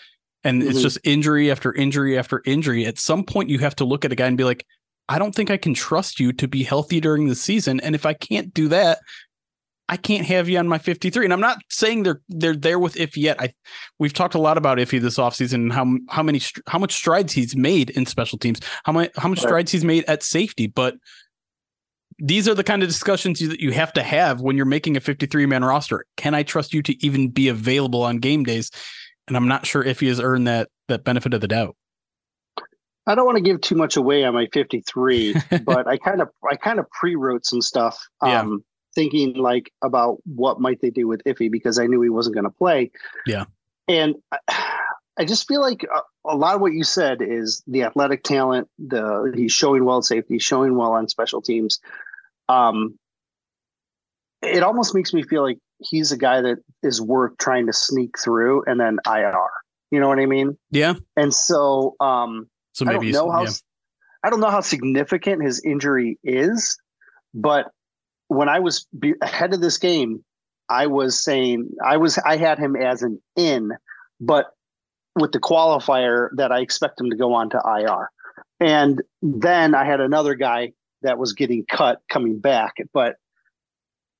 and 0.44 0.62
mm-hmm. 0.62 0.72
it's 0.72 0.82
just 0.82 0.98
injury 1.04 1.52
after 1.52 1.74
injury 1.74 2.18
after 2.18 2.42
injury. 2.46 2.86
At 2.86 3.00
some 3.00 3.24
point, 3.24 3.50
you 3.50 3.60
have 3.60 3.76
to 3.78 3.86
look 3.86 4.06
at 4.06 4.12
a 4.12 4.16
guy 4.16 4.28
and 4.28 4.38
be 4.38 4.44
like, 4.44 4.66
I 5.10 5.20
don't 5.20 5.36
think 5.36 5.52
I 5.52 5.58
can 5.58 5.74
trust 5.74 6.20
you 6.20 6.32
to 6.34 6.48
be 6.48 6.64
healthy 6.64 7.00
during 7.00 7.28
the 7.28 7.36
season. 7.36 7.80
And 7.82 7.96
if 7.96 8.06
I 8.06 8.14
can't 8.14 8.54
do 8.54 8.68
that, 8.70 9.00
I 9.90 9.98
can't 9.98 10.26
have 10.26 10.48
you 10.48 10.58
on 10.60 10.68
my 10.68 10.78
53. 10.78 11.26
And 11.26 11.34
I'm 11.34 11.42
not 11.42 11.58
saying 11.70 12.04
they're 12.04 12.22
they're 12.30 12.56
there 12.56 12.80
with 12.80 12.96
Iffy 12.96 13.18
yet. 13.18 13.40
I 13.42 13.54
we've 14.00 14.14
talked 14.14 14.34
a 14.34 14.40
lot 14.40 14.58
about 14.58 14.78
Iffy 14.78 15.00
this 15.00 15.18
offseason 15.18 15.56
and 15.56 15.74
how 15.74 15.98
how 16.10 16.24
many 16.24 16.42
how 16.68 16.80
much 16.80 16.94
strides 16.94 17.34
he's 17.34 17.56
made 17.56 17.90
in 17.92 18.06
special 18.06 18.38
teams, 18.38 18.60
how 18.86 18.94
much 18.94 19.12
how 19.18 19.28
much 19.28 19.40
strides 19.40 19.72
he's 19.72 19.84
made 19.84 20.06
at 20.06 20.24
safety. 20.24 20.68
But 20.68 20.96
these 22.18 22.48
are 22.48 22.56
the 22.56 22.64
kind 22.64 22.82
of 22.82 22.90
discussions 22.90 23.42
you, 23.42 23.50
that 23.50 23.60
you 23.60 23.72
have 23.72 23.92
to 23.94 24.04
have 24.04 24.40
when 24.40 24.56
you're 24.56 24.66
making 24.66 24.96
a 24.96 25.02
53 25.02 25.46
man 25.46 25.66
roster. 25.66 26.06
Can 26.16 26.34
I 26.34 26.44
trust 26.44 26.74
you 26.74 26.82
to 26.84 27.06
even 27.06 27.30
be 27.30 27.50
available 27.50 28.04
on 28.04 28.20
game 28.20 28.44
days? 28.44 28.72
And 29.27 29.38
I'm 29.38 29.48
not 29.48 29.65
sure 29.65 29.84
if 29.84 30.00
he 30.00 30.08
has 30.08 30.20
earned 30.20 30.48
that 30.48 30.70
that 30.88 31.03
benefit 31.03 31.34
of 31.34 31.42
the 31.42 31.48
doubt. 31.48 31.75
I 33.06 33.15
don't 33.15 33.25
want 33.25 33.38
to 33.38 33.44
give 33.44 33.62
too 33.62 33.75
much 33.75 33.98
away 33.98 34.24
on 34.24 34.34
my 34.34 34.48
53, 34.53 35.36
but 35.65 35.88
I 35.88 35.98
kind 35.98 36.22
of 36.22 36.30
I 36.50 36.56
kind 36.56 36.80
of 36.80 36.89
pre-wrote 36.89 37.46
some 37.46 37.62
stuff, 37.62 37.98
um, 38.22 38.30
yeah. 38.30 38.56
thinking 38.96 39.36
like 39.36 39.72
about 39.82 40.18
what 40.25 40.60
might 40.60 40.82
they 40.82 40.89
do 40.89 41.08
with 41.08 41.24
Iffy 41.25 41.51
because 41.51 41.80
I 41.80 41.88
knew 41.88 42.01
he 42.01 42.10
wasn't 42.10 42.36
going 42.36 42.46
to 42.46 42.50
play. 42.50 42.92
Yeah, 43.25 43.46
and 43.88 44.15
I, 44.32 44.39
I 45.15 45.25
just 45.25 45.48
feel 45.48 45.62
like 45.62 45.84
a, 45.84 46.32
a, 46.32 46.36
lot 46.36 46.56
of 46.56 46.62
what 46.62 46.74
you 46.74 46.84
said 46.84 47.22
is 47.22 47.62
the 47.68 47.84
athletic 47.84 48.24
talent. 48.24 48.68
The 48.80 49.32
he's 49.36 49.51
showing 49.51 49.86
well 49.86 50.00
at 50.00 50.06
safety, 50.06 50.39
showing 50.39 50.75
well 50.75 50.94
on 50.94 51.08
special 51.08 51.39
teams. 51.39 51.80
Um, 52.50 52.98
it 54.42 54.63
almost 54.63 54.96
makes 54.96 55.13
me 55.13 55.22
feel 55.22 55.44
like 55.44 55.60
he's 55.90 56.12
a 56.12 56.18
guy 56.18 56.42
that 56.42 56.58
is 56.82 57.02
worth 57.02 57.38
trying 57.38 57.68
to 57.68 57.74
sneak 57.74 58.18
through 58.20 58.63
and 58.66 58.80
then 58.80 58.98
IR. 59.06 59.50
You 59.92 60.00
know 60.00 60.08
what 60.08 60.20
I 60.20 60.25
mean? 60.25 60.58
Yeah. 60.72 60.96
And 61.16 61.34
so, 61.34 61.96
um, 62.00 62.50
so 62.74 62.86
maybe 62.86 63.10
I 63.10 63.12
don't 63.12 63.28
know 63.28 63.32
how 63.32 63.44
yeah. 63.44 63.52
I 64.24 64.30
don't 64.30 64.40
know 64.40 64.50
how 64.50 64.62
significant 64.62 65.44
his 65.44 65.62
injury 65.63 66.18
is, 66.24 66.78
but 67.34 67.68
when 68.30 68.50
I 68.50 68.60
was 68.60 68.88
be- 68.98 69.16
ahead 69.22 69.54
of 69.54 69.62
this 69.62 69.78
game, 69.78 70.24
I 70.70 70.88
was 70.88 71.22
saying 71.22 71.70
I 71.86 71.98
was 71.98 72.18
I 72.18 72.38
had 72.38 72.58
him 72.58 72.75
as 72.75 73.04
an 73.04 73.22
in, 73.36 73.72
but 74.20 74.48
with 75.16 75.32
the 75.32 75.40
qualifier 75.40 76.30
that 76.38 76.52
I 76.52 76.62
expect 76.62 77.00
him 77.00 77.10
to 77.10 77.16
go 77.16 77.34
on 77.34 77.50
to 77.52 77.62
IR. 77.63 78.10
And 78.60 79.02
then 79.22 79.75
I 79.75 79.86
had 79.86 80.00
another 80.00 80.36
guy 80.36 80.74
that 81.02 81.18
was 81.18 81.34
getting 81.34 81.66
cut 81.70 82.02
coming 82.10 82.40
back, 82.40 82.75
but 82.94 83.18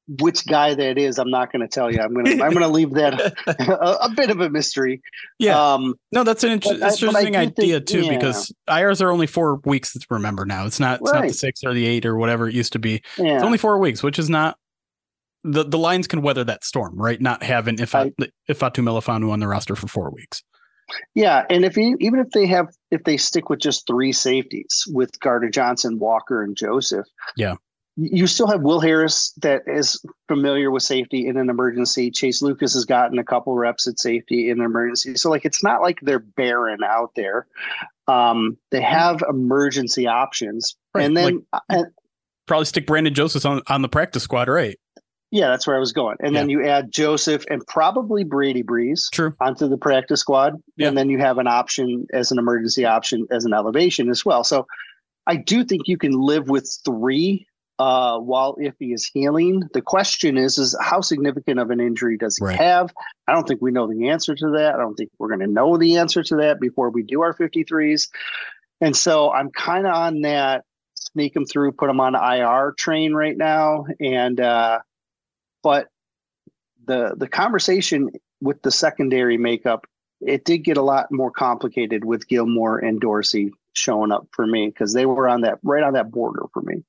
which 0.08 0.46
guy 0.46 0.74
that 0.74 0.98
is, 0.98 1.18
I'm 1.18 1.30
not 1.30 1.52
going 1.52 1.62
to 1.62 1.68
tell 1.68 1.92
you. 1.92 2.02
I'm 2.02 2.14
going 2.14 2.26
to 2.26 2.44
I'm 2.44 2.52
going 2.52 2.64
to 2.64 2.68
leave 2.68 2.92
that 2.92 3.14
a, 3.48 4.06
a, 4.06 4.10
bit 4.10 4.30
of 4.30 4.42
a 4.42 4.50
mystery. 4.50 5.02
Yeah. 5.40 5.74
Um, 5.74 5.96
no, 6.12 6.24
that's 6.24 6.44
an 6.44 6.52
inter- 6.52 6.78
but, 6.78 6.92
interesting 6.92 7.36
idea 7.36 7.76
think, 7.76 7.88
too 7.88 8.02
yeah. 8.02 8.18
because 8.18 8.52
IRs 8.70 9.02
are 9.02 9.12
only 9.12 9.28
four 9.28 9.62
weeks 9.66 9.94
to 9.94 10.06
remember 10.10 10.46
now. 10.46 10.66
It's 10.66 10.80
not 10.80 11.00
it's 11.02 11.12
right. 11.12 11.22
not 11.22 11.28
the 11.30 11.34
six 11.34 11.64
or 11.64 11.74
the 11.74 11.86
eight 11.86 12.06
or 12.06 12.18
whatever 12.18 12.48
it 12.48 12.54
used 12.54 12.74
to 12.74 12.80
be. 12.80 13.02
Yeah. 13.18 13.36
It's 13.36 13.44
only 13.44 13.58
four 13.58 13.78
weeks, 13.78 14.04
which 14.04 14.20
is 14.20 14.30
not 14.30 14.58
the 15.44 15.64
the 15.64 15.78
Lions 15.78 16.08
can 16.08 16.22
weather 16.22 16.44
that 16.44 16.64
storm, 16.64 16.96
right? 16.96 17.20
Not 17.20 17.44
having 17.44 17.80
if 17.80 17.96
I, 17.96 18.12
Ifeatu 18.50 18.84
Melifonwu 18.84 19.32
on 19.32 19.40
the 19.40 19.48
roster 19.48 19.76
for 19.76 19.88
four 19.88 20.12
weeks. 20.12 20.44
Yeah, 21.16 21.46
and 21.50 21.64
if 21.64 21.76
he, 21.76 21.96
even 22.00 22.20
if 22.20 22.30
they 22.32 22.46
have 22.48 22.68
if 22.92 23.04
they 23.04 23.18
stick 23.18 23.50
with 23.50 23.60
just 23.60 23.88
three 23.88 24.12
safeties 24.12 24.84
with 24.88 25.18
Gardner 25.20 25.50
Johnson, 25.50 25.98
Walker, 26.00 26.44
and 26.44 26.56
Joseph, 26.56 27.06
yeah, 27.38 27.56
you 27.96 28.26
still 28.26 28.48
have 28.48 28.62
Will 28.62 28.80
Harris 28.80 29.34
that 29.42 29.62
is 29.68 30.04
familiar 30.28 30.72
with 30.72 30.84
safety 30.84 31.28
in 31.28 31.38
an 31.38 31.50
emergency. 31.50 32.10
Chase 32.10 32.42
Lucas 32.42 32.74
has 32.74 32.86
gotten 32.86 33.20
a 33.20 33.24
couple 33.24 33.54
reps 33.56 33.88
at 33.88 34.00
safety 34.00 34.50
in 34.50 34.60
an 34.60 34.66
emergency. 34.66 35.16
So 35.16 35.30
like 35.30 35.46
it's 35.46 35.64
not 35.64 35.82
like 35.82 36.00
they're 36.02 36.20
barren 36.20 36.80
out 36.84 37.12
there. 37.16 37.46
Um, 38.08 38.58
they 38.72 38.82
have 38.82 39.24
emergency 39.30 40.08
options. 40.08 40.76
Right. 40.94 41.06
And 41.06 41.16
then 41.16 41.46
like, 41.54 41.62
uh, 41.70 41.84
probably 42.48 42.66
stick 42.66 42.88
Brandon 42.88 43.14
Joseph 43.14 43.46
on, 43.46 43.62
on 43.68 43.84
the 43.84 43.90
practice 43.90 44.24
squad, 44.24 44.48
right? 44.48 44.78
Yeah, 45.30 45.50
that's 45.50 45.66
where 45.66 45.76
I 45.76 45.80
was 45.80 45.94
going. 45.94 46.18
And 46.20 46.34
yeah. 46.34 46.42
then 46.42 46.50
you 46.50 46.66
add 46.66 46.92
Joseph 46.92 47.44
and 47.50 47.66
probably 47.68 48.24
Brady 48.24 48.62
Breeze 48.62 49.10
True. 49.12 49.36
onto 49.40 49.68
the 49.68 49.78
practice 49.78 50.20
squad. 50.20 50.62
Yeah. 50.78 50.88
And 50.88 50.98
then 50.98 51.10
you 51.10 51.20
have 51.20 51.38
an 51.38 51.48
option 51.48 52.08
as 52.14 52.32
an 52.32 52.40
emergency 52.40 52.86
option 52.86 53.28
as 53.32 53.46
an 53.46 53.54
elevation 53.54 54.10
as 54.10 54.26
well. 54.26 54.44
So 54.44 54.68
I 55.26 55.38
do 55.38 55.64
think 55.64 55.88
you 55.88 55.98
can 55.98 56.12
live 56.12 56.50
with 56.50 56.70
three 56.86 57.48
uh, 57.80 58.20
while 58.20 58.56
if 58.60 58.76
he 58.80 58.94
is 58.94 59.06
healing. 59.06 59.64
The 59.74 59.82
question 59.82 60.38
is, 60.38 60.58
is 60.58 60.76
how 60.80 61.02
significant 61.02 61.60
of 61.60 61.70
an 61.72 61.80
injury 61.80 62.18
does 62.18 62.38
he 62.38 62.46
right. 62.46 62.60
have? 62.60 62.94
I 63.28 63.34
don't 63.34 63.48
think 63.48 63.62
we 63.62 63.72
know 63.72 63.88
the 63.88 64.10
answer 64.10 64.36
to 64.36 64.52
that. 64.52 64.76
I 64.76 64.78
don't 64.78 64.96
think 64.96 65.12
we're 65.18 65.30
going 65.30 65.40
to 65.40 65.48
know 65.48 65.78
the 65.78 65.98
answer 65.98 66.24
to 66.24 66.36
that 66.38 66.60
before 66.60 66.90
we 66.90 67.04
do 67.04 67.22
our 67.22 67.34
53s. 67.34 68.10
And 68.82 68.96
so 68.96 69.32
I'm 69.32 69.50
kind 69.52 69.88
of 69.88 69.94
on 69.94 70.22
that 70.22 70.66
sneak 70.96 71.36
him 71.36 71.46
through, 71.46 71.74
put 71.74 71.90
him 71.90 72.00
on 72.00 72.16
IR 72.16 72.74
train 72.78 73.14
right 73.14 73.38
now. 73.38 73.86
And, 74.00 74.40
uh, 74.40 74.80
but 75.62 75.88
the, 76.86 77.16
the 77.18 77.28
conversation 77.28 78.12
with 78.42 78.62
the 78.62 78.72
secondary 78.72 79.38
makeup, 79.38 79.88
it 80.22 80.46
did 80.46 80.60
get 80.60 80.78
a 80.78 80.82
lot 80.82 81.12
more 81.12 81.32
complicated 81.32 82.06
with 82.06 82.28
Gilmore 82.28 82.78
and 82.78 83.00
Dorsey 83.00 83.52
showing 83.74 84.12
up 84.12 84.28
for 84.32 84.46
me 84.46 84.68
because 84.68 84.94
they 84.94 85.06
were 85.06 85.28
on 85.28 85.42
that 85.42 85.60
right 85.64 85.84
on 85.84 85.94
that 85.94 86.12
border 86.12 86.44
for 86.54 86.62
me 86.62 86.84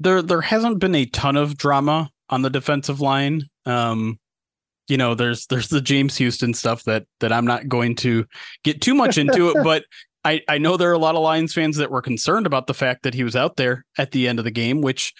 there 0.00 0.22
there 0.22 0.40
hasn't 0.40 0.78
been 0.78 0.94
a 0.94 1.06
ton 1.06 1.36
of 1.36 1.56
drama 1.56 2.10
on 2.30 2.42
the 2.42 2.50
defensive 2.50 3.00
line. 3.00 3.48
Um, 3.66 4.18
you 4.88 4.96
know, 4.96 5.14
there's 5.14 5.46
there's 5.46 5.68
the 5.68 5.80
James 5.80 6.16
Houston 6.16 6.54
stuff 6.54 6.84
that 6.84 7.06
that 7.20 7.32
I'm 7.32 7.46
not 7.46 7.68
going 7.68 7.94
to 7.96 8.24
get 8.64 8.80
too 8.80 8.94
much 8.94 9.18
into 9.18 9.50
it, 9.50 9.56
but 9.64 9.84
I 10.24 10.42
I 10.48 10.58
know 10.58 10.76
there 10.76 10.90
are 10.90 10.94
a 10.94 10.98
lot 10.98 11.14
of 11.14 11.22
Lions 11.22 11.52
fans 11.52 11.76
that 11.76 11.90
were 11.90 12.02
concerned 12.02 12.46
about 12.46 12.66
the 12.66 12.74
fact 12.74 13.02
that 13.02 13.14
he 13.14 13.24
was 13.24 13.36
out 13.36 13.56
there 13.56 13.84
at 13.98 14.12
the 14.12 14.28
end 14.28 14.38
of 14.38 14.44
the 14.44 14.50
game, 14.50 14.80
which 14.80 15.12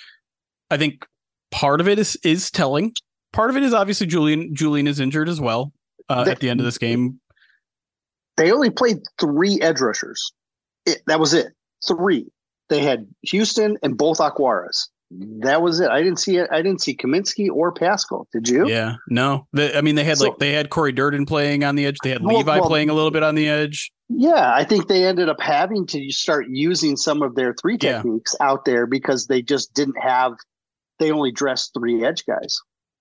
I 0.71 0.77
think 0.77 1.07
part 1.51 1.81
of 1.81 1.89
it 1.89 1.99
is 1.99 2.17
is 2.25 2.51
telling. 2.51 2.93
Part 3.33 3.51
of 3.51 3.57
it 3.57 3.63
is 3.63 3.75
obviously 3.75 4.07
Julian 4.07 4.55
Julian 4.55 4.87
is 4.87 5.01
injured 5.01 5.29
as 5.29 5.41
well 5.41 5.73
uh, 6.09 6.25
they, 6.25 6.31
at 6.31 6.41
the 6.41 6.49
end 6.51 6.61
of 6.61 6.67
this 6.67 6.79
game. 6.79 7.21
They 8.37 8.53
only 8.53 8.71
played 8.71 8.99
three 9.21 9.61
edge 9.61 9.81
rushers. 9.81 10.33
It, 10.87 11.03
that 11.07 11.21
was 11.21 11.35
it. 11.35 11.49
Three. 11.87 12.27
They 12.69 12.81
had 12.81 13.07
Houston 13.23 13.79
and 13.83 13.97
both 13.97 14.19
Okwara's. 14.19 14.89
That 15.11 15.63
was 15.63 15.81
it. 15.81 15.89
I 15.89 16.03
didn't 16.03 16.19
see 16.19 16.37
it. 16.37 16.49
I 16.53 16.61
didn't 16.61 16.83
see 16.83 16.95
Cominsky 16.95 17.49
or 17.51 17.73
Paschal. 17.73 18.29
Did 18.31 18.47
you? 18.47 18.69
Yeah, 18.69 18.97
no. 19.09 19.47
I 19.57 19.81
mean, 19.81 19.95
they 19.95 20.05
had 20.05 20.19
so, 20.19 20.27
like 20.29 20.39
they 20.39 20.53
had 20.53 20.69
Cory 20.69 20.93
Durden 20.93 21.25
playing 21.25 21.65
on 21.65 21.77
the 21.77 21.87
edge. 21.87 21.97
They 22.03 22.11
had 22.11 22.23
well, 22.23 22.37
Levi 22.37 22.59
well, 22.59 22.69
playing 22.69 22.91
a 22.91 22.95
little 22.95 23.11
bit 23.11 23.23
on 23.23 23.35
the 23.35 23.49
edge. 23.49 23.91
Yeah, 24.11 24.53
I 24.55 24.65
think 24.65 24.89
they 24.89 25.07
ended 25.07 25.31
up 25.31 25.41
having 25.41 25.87
to 25.89 26.11
start 26.11 26.47
using 26.51 26.97
some 26.97 27.23
of 27.23 27.37
their 27.37 27.55
three 27.55 27.79
techniques 27.79 28.35
yeah. 28.39 28.47
out 28.47 28.67
there 28.67 28.87
because 28.87 29.27
they 29.29 29.41
just 29.41 29.73
didn't 29.73 29.99
have. 29.99 30.33
They 30.99 31.11
only 31.11 31.33
dressed 31.33 31.73
three 31.73 32.05
edge 32.05 32.27
guys. 32.27 32.59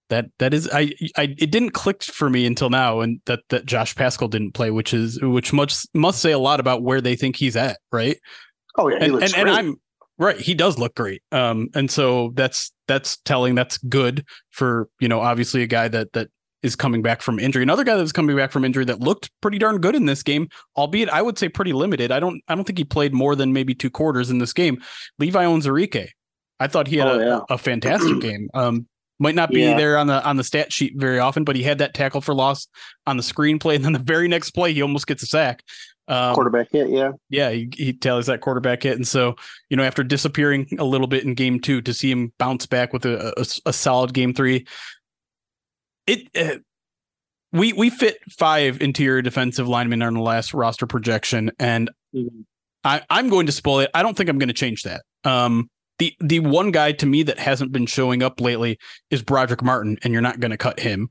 That 0.10 0.28
that 0.40 0.54
is 0.54 0.70
I 0.72 0.94
I 1.18 1.36
it 1.38 1.52
didn't 1.52 1.72
click 1.72 2.04
for 2.04 2.30
me 2.30 2.46
until 2.46 2.70
now, 2.70 3.02
and 3.02 3.20
that 3.26 3.42
that 3.50 3.66
Josh 3.66 3.96
Paschal 3.96 4.30
didn't 4.30 4.54
play, 4.54 4.72
which 4.72 4.94
is 4.94 5.20
which 5.22 5.52
much 5.52 5.86
must 5.94 6.22
say 6.22 6.32
a 6.32 6.40
lot 6.40 6.62
about 6.62 6.84
where 6.84 7.02
they 7.02 7.18
think 7.18 7.36
he's 7.36 7.58
at, 7.58 7.80
right? 7.92 8.18
Oh 8.78 8.90
yeah, 8.90 8.98
and, 9.02 9.16
and, 9.16 9.36
and, 9.36 9.50
I'm 9.50 9.76
right. 10.18 10.38
He 10.38 10.54
does 10.54 10.78
look 10.78 10.96
great. 10.96 11.22
Um, 11.32 11.70
and 11.74 11.90
so 11.90 12.32
that's 12.36 12.72
that's 12.88 13.18
telling. 13.18 13.56
That's 13.56 13.78
good 13.78 14.26
for 14.52 14.90
you 15.00 15.08
know 15.08 15.20
obviously 15.20 15.64
a 15.64 15.68
guy 15.68 15.88
that 15.88 16.14
that 16.14 16.30
is 16.64 16.76
coming 16.76 17.02
back 17.02 17.22
from 17.22 17.40
injury. 17.40 17.64
Another 17.64 17.84
guy 17.84 17.96
that 17.96 18.02
was 18.02 18.12
coming 18.12 18.36
back 18.36 18.52
from 18.52 18.66
injury 18.66 18.86
that 18.86 19.00
looked 19.00 19.32
pretty 19.42 19.58
darn 19.58 19.80
good 19.80 19.96
in 19.96 20.06
this 20.06 20.24
game, 20.24 20.50
albeit 20.76 21.10
I 21.10 21.22
would 21.22 21.38
say 21.38 21.50
pretty 21.50 21.74
limited. 21.74 22.12
I 22.12 22.20
don't 22.20 22.42
I 22.48 22.56
don't 22.56 22.66
think 22.66 22.78
he 22.78 22.84
played 22.84 23.14
more 23.14 23.36
than 23.36 23.54
maybe 23.54 23.74
two 23.74 23.90
quarters 23.90 24.30
in 24.30 24.40
this 24.40 24.54
game. 24.54 24.82
Levi 25.20 25.44
Onwuzurike. 25.44 26.10
I 26.60 26.68
thought 26.68 26.88
he 26.88 26.98
had 26.98 27.08
oh, 27.08 27.20
a, 27.20 27.26
yeah. 27.26 27.40
a, 27.50 27.58
fantastic 27.58 28.20
game. 28.22 28.50
Um, 28.56 28.88
might 29.20 29.36
not 29.36 29.50
be 29.50 29.62
yeah. 29.62 29.78
there 29.78 29.98
on 29.98 30.08
the 30.08 30.24
on 30.24 30.38
the 30.38 30.44
stat 30.44 30.72
sheet 30.72 30.94
very 30.96 31.20
often, 31.20 31.44
but 31.44 31.56
he 31.56 31.64
had 31.64 31.80
that 31.80 31.94
tackle 31.94 32.22
for 32.22 32.34
loss 32.34 32.68
on 33.06 33.18
the 33.18 33.24
screenplay, 33.24 33.76
and 33.76 33.86
then 33.86 33.94
the 33.94 34.00
very 34.00 34.28
next 34.28 34.52
play 34.52 34.74
he 34.74 34.82
almost 34.82 35.08
gets 35.08 35.24
a 35.24 35.28
sack. 35.28 35.64
Um, 36.08 36.34
quarterback 36.36 36.72
hit, 36.72 36.90
yeah, 36.90 37.12
yeah. 37.30 37.50
He, 37.50 37.70
he 37.76 37.94
tallies 37.94 38.28
that 38.28 38.42
quarterback 38.42 38.84
hit, 38.84 38.96
and 38.96 39.08
so 39.08 39.36
you 39.70 39.78
know 39.78 39.84
after 39.84 40.04
disappearing 40.04 40.68
a 40.80 40.86
little 40.86 41.08
bit 41.08 41.24
in 41.24 41.34
game 41.34 41.60
two, 41.60 41.82
to 41.82 41.94
see 41.94 42.10
him 42.10 42.32
bounce 42.38 42.66
back 42.66 42.94
with 42.94 43.06
a, 43.06 43.34
a, 43.38 43.70
a 43.70 43.74
solid 43.74 44.14
game 44.14 44.34
three, 44.34 44.66
it. 46.06 46.28
Uh, 46.36 46.60
we 47.52 47.74
we 47.74 47.90
fit 47.90 48.20
five 48.32 48.82
interior 48.82 49.22
defensive 49.22 49.68
linemen 49.68 50.02
on 50.02 50.14
the 50.14 50.22
last 50.22 50.54
roster 50.54 50.88
projection, 50.88 51.52
and 51.60 51.90
mm-hmm. 52.16 52.42
I, 52.84 53.02
I'm 53.10 53.30
going 53.30 53.48
to 53.48 53.52
spoil 53.52 53.80
it. 53.80 53.92
I 53.94 54.04
don't 54.04 54.16
think 54.16 54.30
I'm 54.30 54.38
going 54.38 54.48
to 54.48 54.54
change 54.54 54.84
that. 54.84 55.04
Um, 55.24 55.70
The 56.00 56.14
the 56.20 56.40
one 56.40 56.72
guy 56.72 56.92
to 56.92 57.06
me 57.06 57.24
that 57.24 57.40
hasn't 57.40 57.72
been 57.72 57.88
showing 57.88 58.22
up 58.22 58.40
lately 58.40 58.78
is 59.10 59.24
Brodric 59.24 59.64
Martin, 59.64 59.98
and 60.04 60.14
you're 60.14 60.22
not 60.22 60.40
going 60.40 60.52
to 60.52 60.58
cut 60.58 60.80
him. 60.80 61.10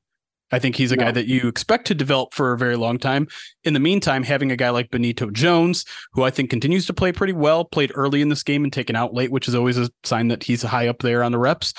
I 0.52 0.58
think 0.58 0.76
he's 0.76 0.92
a 0.92 0.96
guy 0.96 1.10
that 1.10 1.26
you 1.26 1.48
expect 1.48 1.88
to 1.88 1.94
develop 1.94 2.32
for 2.32 2.52
a 2.52 2.58
very 2.58 2.76
long 2.76 2.98
time. 2.98 3.26
In 3.64 3.74
the 3.74 3.80
meantime, 3.80 4.22
having 4.22 4.52
a 4.52 4.56
guy 4.56 4.70
like 4.70 4.90
Benito 4.90 5.30
Jones, 5.30 5.84
who 6.12 6.22
I 6.22 6.30
think 6.30 6.50
continues 6.50 6.86
to 6.86 6.94
play 6.94 7.10
pretty 7.10 7.32
well, 7.32 7.64
played 7.64 7.90
early 7.94 8.22
in 8.22 8.28
this 8.28 8.44
game 8.44 8.62
and 8.62 8.72
taken 8.72 8.94
out 8.94 9.12
late, 9.12 9.32
which 9.32 9.48
is 9.48 9.56
always 9.56 9.76
a 9.76 9.90
sign 10.04 10.28
that 10.28 10.44
he's 10.44 10.62
high 10.62 10.86
up 10.86 11.00
there 11.00 11.24
on 11.24 11.32
the 11.32 11.38
reps. 11.38 11.74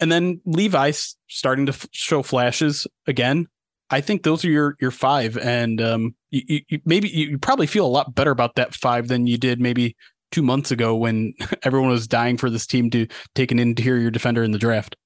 And 0.00 0.10
then 0.10 0.40
Levi 0.44 0.90
starting 1.28 1.66
to 1.66 1.72
f- 1.72 1.86
show 1.92 2.22
flashes 2.22 2.86
again. 3.06 3.46
I 3.90 4.00
think 4.00 4.22
those 4.22 4.44
are 4.44 4.50
your 4.50 4.76
your 4.80 4.92
five, 4.92 5.36
and 5.36 5.80
um, 5.80 6.14
you, 6.30 6.60
you, 6.68 6.80
maybe 6.84 7.08
you 7.08 7.38
probably 7.38 7.66
feel 7.66 7.84
a 7.84 7.88
lot 7.88 8.14
better 8.14 8.30
about 8.30 8.54
that 8.54 8.74
five 8.74 9.08
than 9.08 9.26
you 9.26 9.36
did 9.36 9.60
maybe 9.60 9.96
two 10.30 10.42
months 10.42 10.70
ago 10.70 10.94
when 10.94 11.34
everyone 11.64 11.90
was 11.90 12.06
dying 12.06 12.36
for 12.36 12.50
this 12.50 12.66
team 12.66 12.90
to 12.90 13.06
take 13.34 13.50
an 13.50 13.58
interior 13.58 14.10
defender 14.10 14.42
in 14.42 14.52
the 14.52 14.58
draft. 14.58 14.96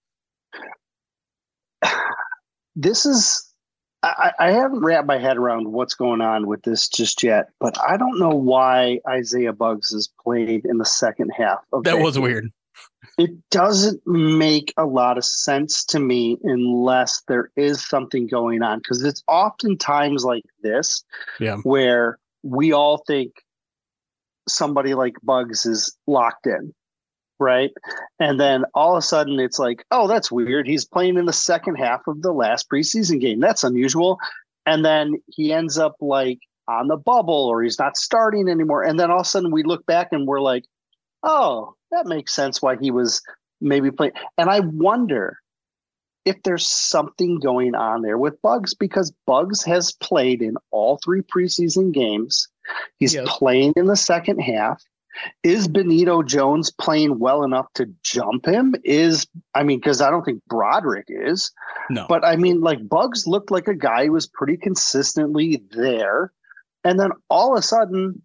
This 2.77 3.07
is 3.07 3.55
I, 4.05 4.33
I, 4.39 4.51
haven't 4.51 4.85
wrapped 4.85 5.07
my 5.07 5.19
head 5.19 5.39
around 5.39 5.73
what's 5.73 5.95
going 5.95 6.21
on 6.21 6.47
with 6.47 6.63
this 6.63 6.89
just 6.89 7.23
yet, 7.23 7.49
but 7.59 7.75
I 7.81 7.97
don't 7.97 8.19
know 8.19 8.35
why 8.35 9.01
Isaiah 9.09 9.55
Buggs 9.55 9.93
is 9.93 10.13
played 10.23 10.67
in 10.67 10.77
the 10.77 10.85
second 10.85 11.31
half 11.31 11.61
of 11.73 11.85
that, 11.85 11.97
that 11.97 12.03
was 12.03 12.19
weird. 12.19 12.53
It 13.17 13.31
doesn't 13.51 14.07
make 14.07 14.75
a 14.77 14.85
lot 14.85 15.17
of 15.17 15.25
sense 15.25 15.85
to 15.87 16.01
me 16.01 16.37
unless 16.43 17.23
there 17.29 17.51
is 17.57 17.87
something 17.87 18.27
going 18.27 18.63
on 18.63 18.79
because 18.79 19.03
it's 19.05 19.23
oftentimes 19.27 20.25
like 20.25 20.45
this 20.63 21.05
yeah. 21.41 21.57
where 21.59 22.19
we 22.43 22.73
all 22.73 23.05
think 23.07 23.33
somebody 24.49 24.95
like 24.95 25.15
Buggs 25.23 25.65
is 25.65 25.97
locked 26.07 26.47
in, 26.47 26.75
right? 27.39 27.71
And 28.21 28.39
then 28.39 28.65
all 28.75 28.97
of 28.97 28.99
a 28.99 29.03
sudden 29.03 29.41
it's 29.41 29.59
like, 29.59 29.85
oh, 29.91 30.09
that's 30.09 30.31
weird. 30.31 30.67
He's 30.67 30.85
playing 30.85 31.17
in 31.17 31.27
the 31.27 31.33
second 31.33 31.77
half 31.77 32.07
of 32.07 32.23
the 32.23 32.33
last 32.33 32.71
preseason 32.71 33.21
game. 33.21 33.41
That's 33.41 33.65
unusual. 33.65 34.19
And 34.67 34.85
then 34.85 35.23
he 35.29 35.53
ends 35.53 35.79
up 35.79 35.97
like 36.01 36.39
on 36.69 36.89
the 36.89 36.97
bubble 36.97 37.47
or 37.47 37.63
he's 37.63 37.79
not 37.79 37.97
starting 37.97 38.49
anymore. 38.49 38.83
And 38.83 38.99
then 38.99 39.11
all 39.11 39.21
of 39.21 39.27
a 39.27 39.29
sudden 39.29 39.51
we 39.51 39.63
look 39.63 39.85
back 39.87 40.09
and 40.13 40.27
we're 40.27 40.41
like, 40.41 40.65
oh, 41.23 41.75
that 41.91 42.07
makes 42.07 42.33
sense 42.33 42.63
why 42.63 42.77
he 42.77 42.91
was 42.91 43.21
maybe 43.61 43.91
playing. 43.91 44.13
And 44.39 44.49
I 44.51 44.61
wonder 44.61 45.39
if 46.25 46.43
there's 46.43 46.67
something 46.67 47.39
going 47.39 47.75
on 47.75 48.03
there 48.03 48.17
with 48.17 48.41
Buggs 48.41 48.75
because 48.75 49.13
Buggs 49.27 49.63
has 49.65 49.93
played 49.93 50.41
in 50.41 50.57
all 50.71 50.99
three 51.05 51.21
preseason 51.21 51.93
games. 51.93 52.49
He's 52.99 53.15
yep. 53.15 53.27
playing 53.27 53.75
in 53.77 53.87
the 53.87 53.97
second 53.97 54.39
half. 54.39 54.83
Is 55.43 55.69
Benito 55.69 56.23
Jones 56.23 56.71
playing 56.71 57.19
well 57.19 57.43
enough 57.45 57.73
to 57.75 57.87
jump 58.03 58.47
him? 58.47 58.75
Is 58.85 59.27
I 59.55 59.63
mean, 59.63 59.79
because 59.79 60.01
I 60.01 60.11
don't 60.11 60.25
think 60.25 60.43
Brodric 60.51 61.05
is. 61.09 61.53
No. 61.91 62.07
But 62.09 62.25
I 62.25 62.37
mean, 62.37 62.61
like 62.61 62.89
Buggs 62.89 63.27
looked 63.27 63.51
like 63.51 63.69
a 63.69 63.75
guy 63.75 64.07
who 64.07 64.13
was 64.13 64.27
pretty 64.27 64.57
consistently 64.57 65.63
there. 65.71 66.33
And 66.85 67.01
then 67.01 67.11
all 67.31 67.53
of 67.53 67.59
a 67.59 67.63
sudden, 67.63 68.23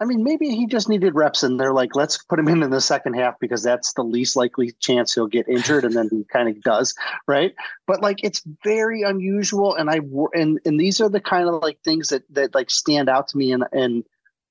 I 0.00 0.04
mean, 0.04 0.22
maybe 0.22 0.50
he 0.50 0.66
just 0.66 0.88
needed 0.88 1.16
reps, 1.16 1.42
and 1.42 1.58
they're 1.58 1.72
like, 1.72 1.96
let's 1.96 2.22
put 2.22 2.38
him 2.38 2.46
in 2.46 2.62
in 2.62 2.70
the 2.70 2.80
second 2.80 3.14
half 3.14 3.34
because 3.40 3.64
that's 3.64 3.92
the 3.94 4.04
least 4.04 4.36
likely 4.36 4.70
chance 4.78 5.12
he'll 5.12 5.26
get 5.26 5.48
injured, 5.48 5.84
and 5.84 5.94
then 5.94 6.08
he 6.10 6.24
kind 6.32 6.48
of 6.48 6.60
does, 6.62 6.94
right? 7.26 7.54
But 7.86 8.00
like, 8.00 8.22
it's 8.22 8.42
very 8.62 9.02
unusual, 9.02 9.74
and 9.74 9.90
I 9.90 10.00
and 10.34 10.60
and 10.64 10.78
these 10.78 11.00
are 11.00 11.08
the 11.08 11.20
kind 11.20 11.48
of 11.48 11.62
like 11.62 11.80
things 11.80 12.10
that 12.10 12.22
that 12.30 12.54
like 12.54 12.70
stand 12.70 13.08
out 13.08 13.26
to 13.28 13.36
me, 13.36 13.50
and 13.50 13.64
and 13.72 14.04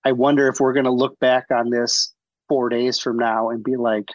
I 0.08 0.14
wonder 0.14 0.48
if 0.48 0.62
we're 0.62 0.72
going 0.72 0.86
to 0.86 0.92
look 0.92 1.20
back 1.20 1.48
on 1.52 1.70
this 1.70 2.14
four 2.48 2.70
days 2.70 2.98
from 2.98 3.18
now 3.18 3.50
and 3.50 3.62
be 3.62 3.76
like, 3.76 4.06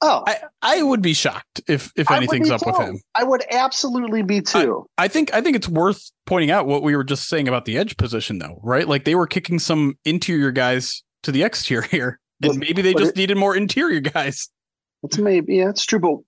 Oh, 0.00 0.22
I, 0.24 0.36
I 0.62 0.82
would 0.84 1.02
be 1.02 1.14
shocked 1.14 1.60
if 1.66 1.90
if 1.96 2.10
anything's 2.12 2.48
up 2.50 2.60
too. 2.60 2.70
with 2.70 2.80
him. 2.80 3.00
I 3.16 3.24
would 3.24 3.44
absolutely 3.50 4.22
be 4.22 4.40
too. 4.40 4.86
I, 4.96 5.04
I, 5.04 5.08
think 5.08 5.34
I 5.34 5.40
think 5.40 5.56
it's 5.56 5.68
worth 5.68 6.12
pointing 6.26 6.52
out 6.52 6.66
what 6.66 6.82
we 6.84 6.94
were 6.94 7.02
just 7.02 7.28
saying 7.28 7.48
about 7.48 7.64
the 7.64 7.76
edge 7.76 7.96
position, 7.96 8.38
though, 8.38 8.60
right? 8.62 8.86
Like 8.86 9.04
they 9.04 9.16
were 9.16 9.26
kicking 9.26 9.58
some 9.58 9.96
interior 10.04 10.52
guys 10.52 11.02
to 11.24 11.32
the 11.32 11.42
exterior, 11.44 12.20
and 12.40 12.52
but, 12.52 12.56
maybe 12.56 12.82
they 12.82 12.94
just 12.94 13.10
it, 13.10 13.16
needed 13.16 13.36
more 13.36 13.56
interior 13.56 14.00
guys. 14.00 14.48
It's 15.02 15.18
maybe 15.18 15.56
yeah, 15.56 15.70
it's 15.70 15.84
true, 15.84 15.98
but 15.98 16.18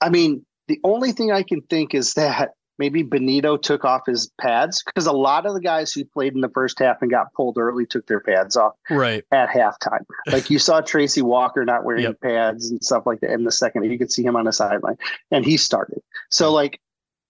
I 0.00 0.08
mean, 0.08 0.44
the 0.68 0.80
only 0.82 1.12
thing 1.12 1.30
I 1.30 1.42
can 1.42 1.60
think 1.68 1.94
is 1.94 2.14
that 2.14 2.50
maybe 2.82 3.04
Benito 3.04 3.56
took 3.56 3.84
off 3.84 4.02
his 4.08 4.28
pads 4.40 4.82
because 4.82 5.06
a 5.06 5.12
lot 5.12 5.46
of 5.46 5.54
the 5.54 5.60
guys 5.60 5.92
who 5.92 6.04
played 6.04 6.34
in 6.34 6.40
the 6.40 6.48
first 6.48 6.80
half 6.80 7.00
and 7.00 7.08
got 7.08 7.32
pulled 7.32 7.56
early 7.56 7.86
took 7.86 8.08
their 8.08 8.18
pads 8.18 8.56
off 8.56 8.72
right 8.90 9.22
at 9.30 9.48
halftime. 9.50 10.04
Like 10.26 10.50
you 10.50 10.58
saw 10.58 10.80
Tracy 10.80 11.22
Walker 11.22 11.64
not 11.64 11.84
wearing 11.84 12.02
yep. 12.02 12.20
pads 12.20 12.70
and 12.70 12.82
stuff 12.82 13.04
like 13.06 13.20
that 13.20 13.30
in 13.30 13.44
the 13.44 13.52
second. 13.52 13.84
You 13.84 13.96
could 13.96 14.10
see 14.10 14.24
him 14.24 14.34
on 14.34 14.46
the 14.46 14.52
sideline, 14.52 14.98
and 15.30 15.44
he 15.44 15.56
started. 15.56 16.02
So 16.32 16.50
like 16.52 16.80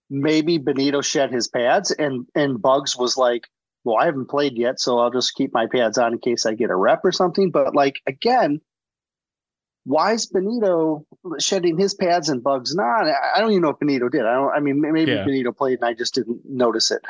maybe 0.09 0.57
Benito 0.57 1.03
shed 1.03 1.31
his 1.31 1.49
pads, 1.49 1.91
and 1.91 2.27
and 2.35 2.63
Buggs 2.63 2.97
was 2.97 3.19
like, 3.19 3.47
"Well, 3.85 3.99
I 3.99 4.07
haven't 4.07 4.31
played 4.31 4.57
yet, 4.57 4.81
so 4.81 5.01
I'll 5.01 5.11
just 5.11 5.35
keep 5.35 5.53
my 5.53 5.67
pads 5.67 5.99
on 5.99 6.15
in 6.15 6.19
case 6.19 6.47
I 6.47 6.55
get 6.55 6.71
a 6.71 6.77
rep 6.77 7.05
or 7.05 7.13
something." 7.13 7.51
But 7.51 7.75
like 7.75 7.97
again, 8.07 8.63
why 9.85 10.13
is 10.13 10.27
Benito 10.27 11.05
shedding 11.39 11.79
his 11.79 11.95
pads 11.95 12.29
and 12.29 12.43
Buggs 12.43 12.75
not? 12.75 13.05
I 13.05 13.41
don't 13.41 13.51
even 13.51 13.63
know 13.63 13.71
if 13.71 13.79
Benito 13.79 14.09
did. 14.09 14.25
I 14.25 14.35
don't. 14.35 14.53
I 14.53 14.61
mean, 14.61 14.81
maybe 14.81 15.11
yeah. 15.11 15.25
Benito 15.25 15.53
played 15.53 15.81
and 15.81 15.89
I 15.89 15.95
just 15.95 16.15
didn't 16.15 16.41
notice 16.49 16.91
it. 16.91 17.03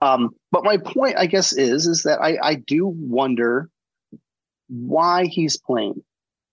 Um, 0.00 0.34
but 0.50 0.64
my 0.64 0.78
point, 0.78 1.16
I 1.16 1.26
guess, 1.26 1.52
is 1.52 1.86
is 1.86 2.02
that 2.02 2.20
I 2.20 2.38
I 2.42 2.54
do 2.56 2.86
wonder 2.86 3.70
why 4.68 5.26
he's 5.26 5.56
playing, 5.56 6.02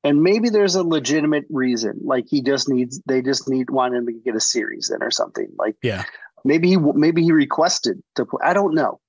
and 0.04 0.22
maybe 0.22 0.50
there's 0.50 0.76
a 0.76 0.84
legitimate 0.84 1.46
reason. 1.50 2.00
Like 2.04 2.26
he 2.30 2.42
just 2.42 2.70
needs, 2.70 3.02
they 3.08 3.22
just 3.22 3.50
need 3.50 3.70
want 3.72 3.96
him 3.96 4.06
to 4.06 4.14
get 4.14 4.36
a 4.36 4.40
series 4.40 4.92
in 4.92 5.02
or 5.02 5.12
something. 5.12 5.48
Like 5.58 5.76
yeah, 5.82 6.04
maybe 6.44 6.70
he 6.70 6.78
maybe 6.78 7.24
he 7.24 7.32
requested 7.32 8.02
to 8.16 8.26
play. 8.26 8.40
I 8.44 8.54
don't 8.54 8.76
know. 8.76 9.00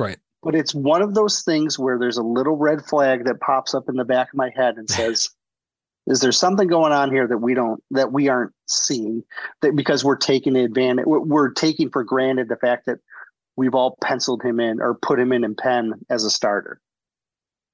Right. 0.00 0.18
But 0.42 0.54
it's 0.54 0.74
one 0.74 1.02
of 1.02 1.14
those 1.14 1.42
things 1.42 1.78
where 1.78 1.98
there's 1.98 2.18
a 2.18 2.22
little 2.22 2.56
red 2.56 2.84
flag 2.84 3.24
that 3.24 3.40
pops 3.40 3.74
up 3.74 3.88
in 3.88 3.96
the 3.96 4.04
back 4.04 4.28
of 4.28 4.36
my 4.36 4.50
head 4.54 4.76
and 4.76 4.88
says 4.88 5.28
is 6.06 6.20
there 6.20 6.32
something 6.32 6.68
going 6.68 6.92
on 6.92 7.10
here 7.10 7.26
that 7.26 7.38
we 7.38 7.54
don't 7.54 7.82
that 7.90 8.12
we 8.12 8.28
aren't 8.28 8.52
seeing 8.68 9.22
that 9.62 9.74
because 9.74 10.04
we're 10.04 10.16
taking 10.16 10.56
advantage 10.56 11.04
we're 11.06 11.50
taking 11.50 11.90
for 11.90 12.04
granted 12.04 12.48
the 12.48 12.56
fact 12.56 12.86
that 12.86 12.98
we've 13.56 13.74
all 13.74 13.96
penciled 14.02 14.42
him 14.42 14.60
in 14.60 14.80
or 14.80 14.94
put 14.94 15.18
him 15.18 15.32
in 15.32 15.44
in 15.44 15.54
pen 15.54 15.94
as 16.10 16.24
a 16.24 16.30
starter? 16.30 16.80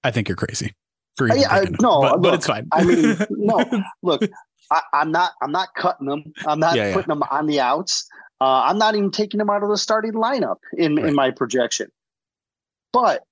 I 0.05 0.11
think 0.11 0.29
you're 0.29 0.37
crazy 0.37 0.75
I, 1.21 1.45
I, 1.45 1.65
no 1.81 2.01
but, 2.01 2.13
look, 2.13 2.23
but, 2.23 2.35
it's 2.35 2.47
fine. 2.47 2.69
I 2.73 2.85
mean 2.85 3.17
no 3.31 3.65
look 4.03 4.23
I, 4.71 4.81
am 4.95 5.13
not 5.13 5.33
i'm 5.43 5.53
not 5.53 5.69
cutting 5.77 6.07
them 6.07 6.33
i'm 6.47 6.59
not 6.59 6.75
yeah, 6.75 6.95
putting 6.95 7.11
yeah. 7.11 7.15
them 7.15 7.23
on 7.31 7.47
the 7.47 7.61
outs. 7.61 8.09
Uh, 8.41 8.63
i'm 8.65 8.79
not 8.79 8.95
even 8.95 9.11
taking 9.11 9.39
them 9.39 9.51
out 9.51 9.63
of 9.63 9.69
the 9.69 9.77
starting 9.77 10.15
lineup 10.15 10.57
in, 10.77 10.97
right. 10.97 11.07
in 11.07 11.15
my 11.15 11.31
projection. 11.31 11.89
But 12.93 13.25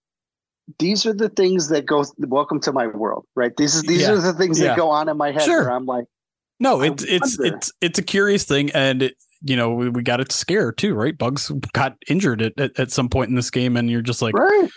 these 0.78 1.06
are 1.06 1.12
the 1.12 1.28
things 1.28 1.68
that 1.68 1.86
go 1.86 2.04
welcome 2.18 2.60
to 2.60 2.72
my 2.72 2.86
world 2.86 3.26
right 3.34 3.56
these 3.56 3.74
is 3.74 3.82
these 3.82 4.02
yeah. 4.02 4.12
are 4.12 4.20
the 4.20 4.32
things 4.32 4.60
yeah. 4.60 4.68
that 4.68 4.76
go 4.76 4.90
on 4.90 5.08
in 5.08 5.16
my 5.16 5.32
head 5.32 5.42
sure. 5.42 5.62
where 5.62 5.72
i'm 5.72 5.86
like 5.86 6.04
no 6.58 6.80
it's 6.82 7.02
it's 7.04 7.38
it's 7.40 7.72
it's 7.80 7.98
a 7.98 8.02
curious 8.02 8.44
thing 8.44 8.70
and 8.72 9.02
it, 9.02 9.16
you 9.42 9.56
know 9.56 9.72
we, 9.72 9.88
we 9.88 10.02
got 10.02 10.20
it 10.20 10.32
scared 10.32 10.76
too 10.76 10.94
right 10.94 11.16
Buggs 11.16 11.50
got 11.72 11.96
injured 12.08 12.42
at, 12.42 12.58
at, 12.58 12.78
at, 12.78 12.90
some 12.90 13.08
point 13.08 13.30
in 13.30 13.36
this 13.36 13.50
game 13.50 13.76
and 13.76 13.90
you're 13.90 14.02
just 14.02 14.22
like 14.22 14.34
right. 14.34 14.68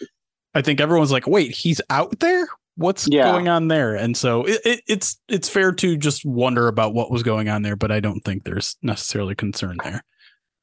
i 0.54 0.62
think 0.62 0.80
everyone's 0.80 1.12
like 1.12 1.28
wait 1.28 1.52
he's 1.52 1.82
out 1.90 2.20
there 2.20 2.48
what's 2.76 3.08
yeah. 3.08 3.24
going 3.24 3.48
on 3.48 3.68
there 3.68 3.96
and 3.96 4.18
so 4.18 4.44
it, 4.46 4.60
it, 4.66 4.82
it's 4.88 5.20
it's 5.28 5.50
fair 5.50 5.72
to 5.72 5.96
just 5.96 6.26
wonder 6.26 6.68
about 6.68 6.94
what 6.94 7.12
was 7.12 7.22
going 7.22 7.50
on 7.50 7.62
there 7.62 7.76
but 7.76 7.92
i 7.92 8.00
don't 8.00 8.22
think 8.22 8.44
there's 8.44 8.78
necessarily 8.82 9.36
concern 9.36 9.78
there 9.84 10.04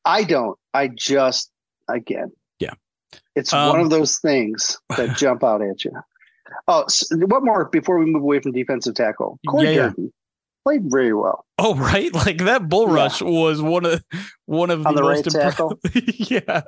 i 0.04 0.24
don't 0.24 0.58
i 0.74 0.88
just 0.88 1.52
again 1.88 2.32
it's 3.34 3.52
um, 3.52 3.68
one 3.70 3.80
of 3.80 3.90
those 3.90 4.18
things 4.18 4.78
that 4.96 5.16
jump 5.16 5.44
out 5.44 5.62
at 5.62 5.84
you. 5.84 5.92
Oh, 6.68 6.84
so 6.88 7.16
one 7.16 7.44
more 7.44 7.66
before 7.66 7.98
we 7.98 8.06
move 8.06 8.22
away 8.22 8.40
from 8.40 8.52
defensive 8.52 8.94
tackle. 8.94 9.38
Cory 9.48 9.74
yeah, 9.74 9.92
yeah. 9.96 10.06
played 10.64 10.82
very 10.84 11.14
well. 11.14 11.44
Oh, 11.58 11.74
right, 11.74 12.12
like 12.26 12.38
that 12.38 12.68
bull 12.68 12.88
rush 12.88 13.20
yeah. 13.20 13.28
was 13.28 13.62
one 13.62 13.84
of 13.84 14.04
one 14.46 14.70
of 14.70 14.86
On 14.86 14.94
the, 14.94 15.00
the 15.00 15.08
most 15.08 15.34
right 15.34 15.42
tackle. 15.42 15.78
yeah, 15.94 16.62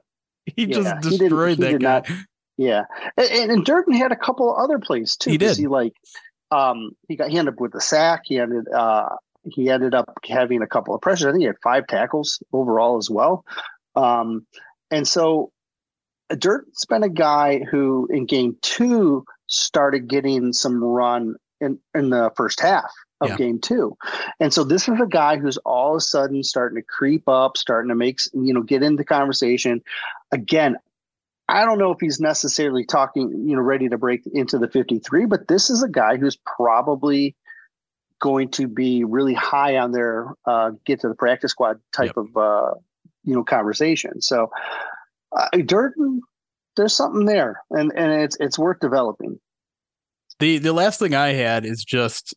he 0.44 0.66
just 0.66 1.00
destroyed 1.00 1.58
he 1.58 1.66
he 1.66 1.72
that 1.72 1.80
guy. 1.80 1.98
Not, 1.98 2.10
yeah, 2.58 2.84
and, 3.16 3.50
and, 3.50 3.64
Durden 3.64 3.94
had 3.94 4.12
a 4.12 4.16
couple 4.16 4.54
other 4.54 4.78
plays 4.78 5.16
too. 5.16 5.30
He 5.30 5.38
did. 5.38 5.56
He 5.56 5.66
like, 5.66 5.94
um, 6.50 6.92
he 7.08 7.16
got 7.16 7.30
he 7.30 7.38
ended 7.38 7.54
up 7.54 7.60
with 7.60 7.74
a 7.74 7.80
sack. 7.80 8.22
He 8.24 8.38
ended 8.38 8.68
uh 8.72 9.08
he 9.50 9.70
ended 9.70 9.94
up 9.94 10.12
having 10.28 10.62
a 10.62 10.66
couple 10.66 10.94
of 10.94 11.00
pressures. 11.00 11.26
I 11.26 11.30
think 11.32 11.40
he 11.40 11.46
had 11.46 11.56
five 11.62 11.86
tackles 11.86 12.42
overall 12.52 12.98
as 12.98 13.10
well. 13.10 13.44
Um, 13.96 14.46
and 14.90 15.06
so 15.06 15.50
Durden's 16.38 16.84
been 16.84 17.02
a 17.02 17.08
guy 17.08 17.60
who 17.70 18.08
in 18.10 18.26
game 18.26 18.56
two 18.62 19.24
started 19.46 20.08
getting 20.08 20.52
some 20.52 20.82
run 20.82 21.36
in, 21.60 21.78
in 21.94 22.10
the 22.10 22.30
first 22.36 22.60
half 22.60 22.90
of 23.20 23.30
yeah. 23.30 23.36
game 23.36 23.60
two. 23.60 23.96
And 24.40 24.52
so 24.52 24.64
this 24.64 24.88
is 24.88 25.00
a 25.00 25.06
guy 25.06 25.38
who's 25.38 25.58
all 25.58 25.92
of 25.92 25.98
a 25.98 26.00
sudden 26.00 26.42
starting 26.42 26.76
to 26.76 26.82
creep 26.82 27.28
up, 27.28 27.56
starting 27.56 27.88
to 27.88 27.94
make, 27.94 28.18
you 28.32 28.52
know, 28.52 28.62
get 28.62 28.82
into 28.82 29.04
conversation. 29.04 29.82
Again, 30.32 30.76
I 31.48 31.64
don't 31.64 31.78
know 31.78 31.92
if 31.92 31.98
he's 32.00 32.20
necessarily 32.20 32.84
talking, 32.84 33.46
you 33.46 33.56
know, 33.56 33.62
ready 33.62 33.88
to 33.88 33.98
break 33.98 34.22
into 34.32 34.58
the 34.58 34.68
53, 34.68 35.26
but 35.26 35.48
this 35.48 35.70
is 35.70 35.82
a 35.82 35.88
guy 35.88 36.16
who's 36.16 36.36
probably 36.56 37.36
going 38.22 38.48
to 38.48 38.68
be 38.68 39.02
really 39.04 39.34
high 39.34 39.76
on 39.76 39.90
their 39.90 40.28
uh, 40.46 40.70
get 40.86 41.00
to 41.00 41.08
the 41.08 41.14
practice 41.14 41.50
squad 41.50 41.80
type 41.92 42.12
yep. 42.16 42.16
of 42.16 42.36
uh, 42.36 42.74
you 43.24 43.34
know 43.34 43.42
conversation. 43.42 44.22
So 44.22 44.50
uh, 45.36 45.48
Durden, 45.64 46.20
there's 46.76 46.94
something 46.94 47.26
there, 47.26 47.60
and 47.70 47.92
and 47.96 48.12
it's 48.12 48.36
it's 48.40 48.58
worth 48.58 48.80
developing. 48.80 49.38
The 50.38 50.58
the 50.58 50.72
last 50.72 50.98
thing 50.98 51.14
I 51.14 51.32
had 51.32 51.64
is 51.64 51.84
just 51.84 52.34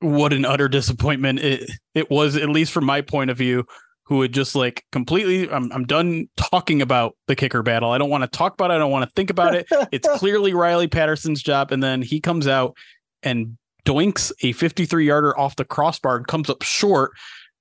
what 0.00 0.32
an 0.32 0.44
utter 0.44 0.68
disappointment 0.68 1.40
it 1.40 1.70
it 1.94 2.10
was, 2.10 2.36
at 2.36 2.48
least 2.48 2.72
from 2.72 2.84
my 2.84 3.00
point 3.00 3.30
of 3.30 3.38
view. 3.38 3.64
Who 4.08 4.22
had 4.22 4.32
just 4.32 4.54
like 4.54 4.84
completely? 4.92 5.50
I'm 5.50 5.72
I'm 5.72 5.84
done 5.84 6.28
talking 6.36 6.80
about 6.80 7.16
the 7.26 7.34
kicker 7.34 7.62
battle. 7.64 7.90
I 7.90 7.98
don't 7.98 8.10
want 8.10 8.22
to 8.22 8.28
talk 8.28 8.54
about 8.54 8.70
it. 8.70 8.74
I 8.74 8.78
don't 8.78 8.92
want 8.92 9.04
to 9.04 9.12
think 9.16 9.30
about 9.30 9.54
it. 9.54 9.66
It's 9.90 10.08
clearly 10.18 10.54
Riley 10.54 10.86
Patterson's 10.86 11.42
job, 11.42 11.72
and 11.72 11.82
then 11.82 12.02
he 12.02 12.20
comes 12.20 12.46
out 12.46 12.76
and 13.24 13.58
doinks 13.84 14.30
a 14.42 14.52
53 14.52 15.06
yarder 15.06 15.36
off 15.38 15.56
the 15.56 15.64
crossbar 15.64 16.16
and 16.16 16.26
comes 16.26 16.48
up 16.48 16.62
short, 16.62 17.12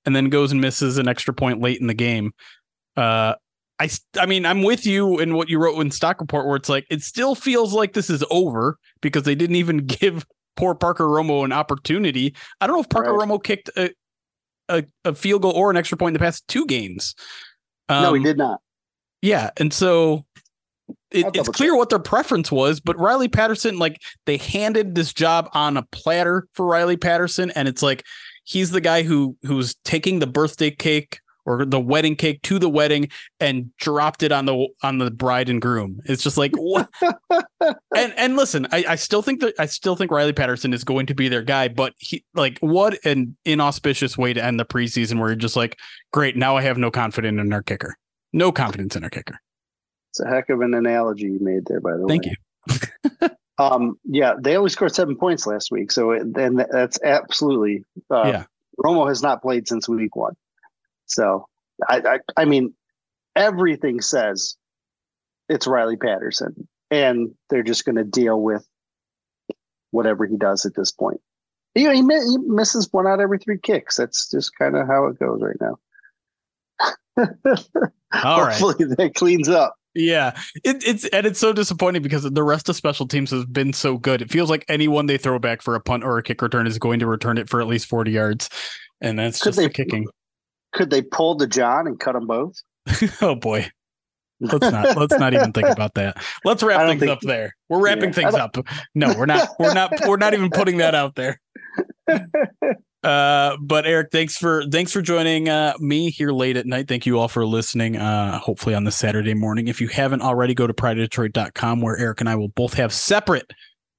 and 0.06 0.16
then 0.16 0.30
goes 0.30 0.52
and 0.52 0.62
misses 0.62 1.00
an 1.00 1.08
extra 1.08 1.34
point 1.34 1.62
late 1.62 1.82
in 1.82 1.88
the 1.88 1.96
game. 1.96 2.32
Uh, 2.96 3.34
I 3.80 3.90
I 4.18 4.26
mean 4.26 4.46
I'm 4.46 4.64
with 4.64 4.86
you 4.86 5.20
in 5.20 5.36
what 5.36 5.50
you 5.50 5.60
wrote 5.60 5.80
in 5.80 5.92
stock 5.92 6.22
report 6.22 6.48
where 6.48 6.56
it's 6.56 6.70
like 6.70 6.86
it 6.90 7.02
still 7.02 7.36
feels 7.36 7.74
like 7.74 7.94
this 7.94 8.10
is 8.10 8.24
over 8.32 8.78
because 9.02 9.24
they 9.24 9.36
didn't 9.36 9.58
even 9.58 9.78
give 9.86 10.26
poor 10.56 10.76
Parker 10.76 11.06
Romo 11.06 11.44
an 11.44 11.52
opportunity. 11.52 12.36
I 12.62 12.68
don't 12.68 12.78
know 12.78 12.82
if 12.82 12.90
Parker 12.90 13.14
right. 13.14 13.28
Romo 13.28 13.44
kicked 13.44 13.70
a, 13.76 13.92
a, 14.70 14.84
a 15.04 15.14
field 15.14 15.42
goal 15.42 15.52
or 15.52 15.70
an 15.70 15.78
extra 15.78 15.98
point 15.98 16.10
in 16.10 16.14
the 16.14 16.26
past 16.26 16.48
two 16.48 16.66
games. 16.66 17.14
Um, 17.90 18.04
no, 18.04 18.14
he 18.14 18.20
um, 18.20 18.24
did 18.24 18.38
not. 18.38 18.62
Yeah, 19.22 19.50
and 19.58 19.74
so 19.74 20.26
it, 21.12 21.26
it's 21.34 21.50
clear 21.50 21.72
check. 21.72 21.78
what 21.78 21.90
their 21.90 22.00
preference 22.00 22.52
was, 22.52 22.80
but 22.80 22.98
Riley 23.00 23.28
Patterson, 23.28 23.78
like 23.78 24.02
they 24.26 24.38
handed 24.38 24.96
this 24.96 25.14
job 25.14 25.50
on 25.54 25.78
a 25.78 25.84
platter 25.92 26.48
for 26.54 26.66
Riley 26.66 26.98
Patterson, 26.98 27.52
and 27.52 27.68
it's 27.68 27.82
like 27.82 28.04
he's 28.44 28.72
the 28.72 28.82
guy 28.82 29.04
who 29.04 29.36
who's 29.44 29.76
taking 29.84 30.20
the 30.20 30.28
birthday 30.28 30.72
cake 30.72 31.20
or 31.46 31.66
the 31.66 31.80
wedding 31.80 32.16
cake 32.16 32.42
to 32.44 32.60
the 32.60 32.70
wedding 32.70 33.10
and 33.40 33.76
dropped 33.78 34.24
it 34.24 34.32
on 34.32 34.46
the 34.46 34.68
on 34.84 34.98
the 34.98 35.12
bride 35.12 35.50
and 35.50 35.62
groom. 35.62 36.00
It's 36.06 36.24
just 36.24 36.38
like 36.38 36.52
what? 36.56 36.90
and 37.62 38.14
and 38.18 38.36
listen, 38.36 38.68
I, 38.72 38.86
I 38.90 38.96
still 38.96 39.22
think 39.22 39.42
that 39.42 39.54
I 39.60 39.66
still 39.66 39.96
think 39.96 40.12
Riley 40.12 40.34
Patterson 40.34 40.74
is 40.74 40.84
going 40.84 41.06
to 41.08 41.16
be 41.16 41.30
their 41.30 41.44
guy, 41.44 41.68
but 41.68 41.94
he 41.98 42.24
like 42.34 42.58
what 42.60 42.98
an 43.06 43.38
inauspicious 43.46 44.18
way 44.18 44.34
to 44.34 44.44
end 44.44 44.60
the 44.60 44.66
preseason 44.66 45.20
where 45.20 45.30
you're 45.30 45.36
just 45.36 45.56
like, 45.56 45.78
great, 46.12 46.36
now 46.36 46.58
I 46.58 46.62
have 46.62 46.78
no 46.78 46.92
confidence 46.92 47.40
in 47.40 47.54
our 47.54 47.64
kicker. 47.64 47.96
No 48.34 48.52
confidence 48.52 48.96
in 48.96 49.04
our 49.04 49.10
kicker. 49.10 49.40
It's 50.12 50.20
a 50.20 50.28
heck 50.28 50.50
of 50.50 50.62
an 50.62 50.74
analogy 50.74 51.26
you 51.26 51.40
made 51.40 51.66
there, 51.66 51.80
by 51.80 51.92
the 51.98 52.06
Thank 52.08 52.26
way. 52.26 52.36
Thank 52.68 52.92
you. 53.22 53.30
um, 53.58 54.00
yeah, 54.04 54.34
they 54.40 54.58
only 54.58 54.70
scored 54.70 54.94
seven 54.94 55.16
points 55.16 55.46
last 55.46 55.72
week, 55.72 55.92
so 55.92 56.20
then 56.24 56.66
that's 56.72 57.00
absolutely 57.04 57.84
uh, 58.10 58.24
yeah. 58.26 58.44
Romo 58.84 59.08
has 59.08 59.22
not 59.22 59.42
played 59.42 59.68
since 59.68 59.88
week 59.88 60.16
one. 60.16 60.36
So 61.06 61.48
I, 61.88 62.02
I, 62.06 62.20
I 62.42 62.46
mean, 62.46 62.74
everything 63.36 64.02
says 64.02 64.56
it's 65.50 65.68
Riley 65.68 65.98
Patterson, 65.98 66.68
and 66.92 67.30
they're 67.50 67.64
just 67.64 67.86
going 67.86 67.98
to 67.98 68.04
deal 68.04 68.42
with 68.42 68.66
whatever 69.92 70.26
he 70.26 70.38
does 70.38 70.66
at 70.66 70.76
this 70.76 70.92
point. 70.92 71.22
You 71.76 71.86
know, 71.86 71.92
he, 71.92 72.02
he 72.02 72.38
misses 72.48 72.88
one 72.92 73.06
out 73.06 73.16
of 73.16 73.20
every 73.20 73.38
three 73.38 73.60
kicks. 73.62 73.98
That's 73.98 74.30
just 74.30 74.52
kind 74.58 74.78
of 74.78 74.88
how 74.88 75.08
it 75.08 75.20
goes 75.20 75.42
right 75.42 75.58
now. 75.60 75.78
All 78.24 78.46
Hopefully 78.46 78.86
right. 78.86 78.98
that 78.98 79.16
cleans 79.16 79.50
up. 79.50 79.76
Yeah, 79.94 80.38
it, 80.66 80.86
it's 80.86 81.06
and 81.06 81.26
it's 81.26 81.40
so 81.40 81.54
disappointing 81.54 82.02
because 82.02 82.24
the 82.24 82.44
rest 82.44 82.68
of 82.68 82.76
special 82.76 83.08
teams 83.08 83.32
has 83.32 83.46
been 83.46 83.72
so 83.72 83.98
good. 83.98 84.22
It 84.22 84.30
feels 84.30 84.50
like 84.50 84.66
anyone 84.68 85.06
they 85.06 85.18
throw 85.18 85.40
back 85.40 85.62
for 85.62 85.74
a 85.74 85.80
punt 85.80 86.04
or 86.04 86.18
a 86.18 86.24
kick 86.24 86.42
return 86.42 86.68
is 86.68 86.78
going 86.78 87.00
to 87.00 87.08
return 87.08 87.38
it 87.38 87.50
for 87.50 87.62
at 87.62 87.68
least 87.68 87.88
forty 87.88 88.12
yards, 88.12 88.50
and 89.00 89.18
that's 89.18 89.40
could 89.40 89.50
just 89.50 89.58
they, 89.58 89.68
the 89.68 89.74
kicking. 89.74 90.06
Could 90.76 90.90
they 90.90 91.02
pull 91.02 91.36
the 91.36 91.48
John 91.48 91.88
and 91.88 92.00
cut 92.00 92.14
them 92.14 92.28
both? 92.28 92.62
oh 93.22 93.36
boy, 93.36 93.68
let's 94.40 94.72
not 94.72 94.98
let's 94.98 95.18
not 95.18 95.34
even 95.34 95.52
think 95.54 95.70
about 95.70 95.96
that. 95.96 96.24
Let's 96.44 96.62
wrap 96.64 96.88
things 96.88 97.00
think, 97.00 97.12
up 97.12 97.22
there. 97.22 97.56
We're 97.70 97.82
wrapping 97.82 98.10
yeah, 98.10 98.12
things 98.12 98.36
up. 98.36 98.58
No, 98.94 99.14
we're 99.18 99.26
not. 99.26 99.50
We're 99.58 99.74
not. 99.74 99.92
We're 100.06 100.18
not 100.18 100.34
even 100.34 100.50
putting 100.50 100.78
that 100.78 100.94
out 100.94 101.16
there. 101.16 101.42
Uh, 103.04 103.56
but 103.62 103.86
Eric, 103.86 104.08
thanks 104.12 104.36
for 104.36 104.64
thanks 104.72 104.92
for 104.92 105.00
joining 105.00 105.48
uh, 105.48 105.74
me 105.78 106.10
here 106.10 106.32
late 106.32 106.58
at 106.58 106.66
night. 106.66 106.88
Thank 106.88 107.06
you 107.06 107.20
all 107.20 107.28
for 107.28 107.46
listening. 107.46 107.98
Uh, 107.98 108.40
hopefully 108.40 108.74
on 108.74 108.84
the 108.84 108.92
Saturday 108.92 109.36
morning. 109.36 109.68
If 109.68 109.80
you 109.80 109.90
haven't 109.90 110.24
already, 110.24 110.56
go 110.56 110.66
to 110.66 110.74
prideofdetroit.com 110.74 111.82
where 111.82 111.96
Eric 111.98 112.22
and 112.22 112.30
I 112.30 112.36
will 112.36 112.48
both 112.48 112.74
have 112.74 112.92
separate 112.92 113.54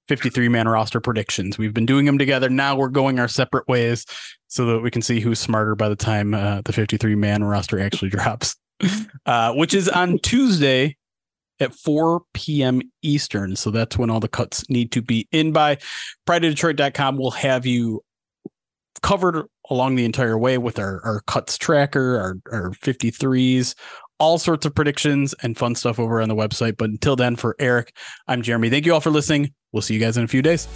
53 0.09 0.49
man 0.49 0.69
roster 0.69 1.01
predictions. 1.01 1.59
We've 1.59 1.75
been 1.75 1.87
doing 1.87 2.07
them 2.07 2.19
together. 2.19 2.49
Now 2.49 2.77
we're 2.77 2.89
going 2.89 3.19
our 3.19 3.29
separate 3.29 3.67
ways 3.69 4.07
so 4.49 4.67
that 4.67 4.81
we 4.81 4.91
can 4.91 5.03
see 5.03 5.21
who's 5.21 5.39
smarter 5.39 5.75
by 5.75 5.89
the 5.89 5.97
time 5.97 6.35
uh, 6.35 6.63
the 6.65 6.73
53 6.73 7.15
man 7.15 7.45
roster 7.45 7.81
actually 7.81 8.11
drops, 8.11 8.57
uh, 9.27 9.53
which 9.55 9.75
is 9.75 9.89
on 9.89 10.19
Tuesday 10.19 10.97
at 11.59 11.75
4 11.75 12.23
p.m. 12.35 12.83
Eastern. 13.03 13.57
So 13.57 13.71
that's 13.71 13.97
when 13.97 14.11
all 14.11 14.21
the 14.21 14.29
cuts 14.29 14.69
need 14.69 14.93
to 14.93 15.03
be 15.03 15.27
in 15.33 15.53
by. 15.53 15.79
PrideofDetroit.com 16.29 17.17
will 17.17 17.31
have 17.33 17.67
you 17.67 18.03
covered 19.03 19.47
along 19.71 19.97
the 19.97 20.05
entire 20.05 20.39
way 20.39 20.59
with 20.59 20.79
our, 20.79 21.01
our 21.05 21.21
cuts 21.27 21.59
tracker, 21.59 22.19
our, 22.19 22.37
our 22.53 22.71
53s, 22.73 23.75
all 24.19 24.39
sorts 24.39 24.65
of 24.65 24.75
predictions 24.75 25.35
and 25.43 25.57
fun 25.57 25.75
stuff 25.75 25.99
over 25.99 26.21
on 26.21 26.29
the 26.29 26.35
website. 26.35 26.77
But 26.77 26.91
until 26.91 27.17
then, 27.17 27.37
for 27.37 27.57
Eric, 27.59 27.95
I'm 28.29 28.43
Jeremy. 28.43 28.71
Thank 28.71 28.87
you 28.87 28.95
all 28.95 29.01
for 29.01 29.11
listening. 29.11 29.53
We'll 29.77 29.83
see 29.83 29.93
you 29.93 30.01
guys 30.01 30.17
in 30.17 30.25
a 30.25 30.27
few 30.27 30.41
days. 30.41 30.69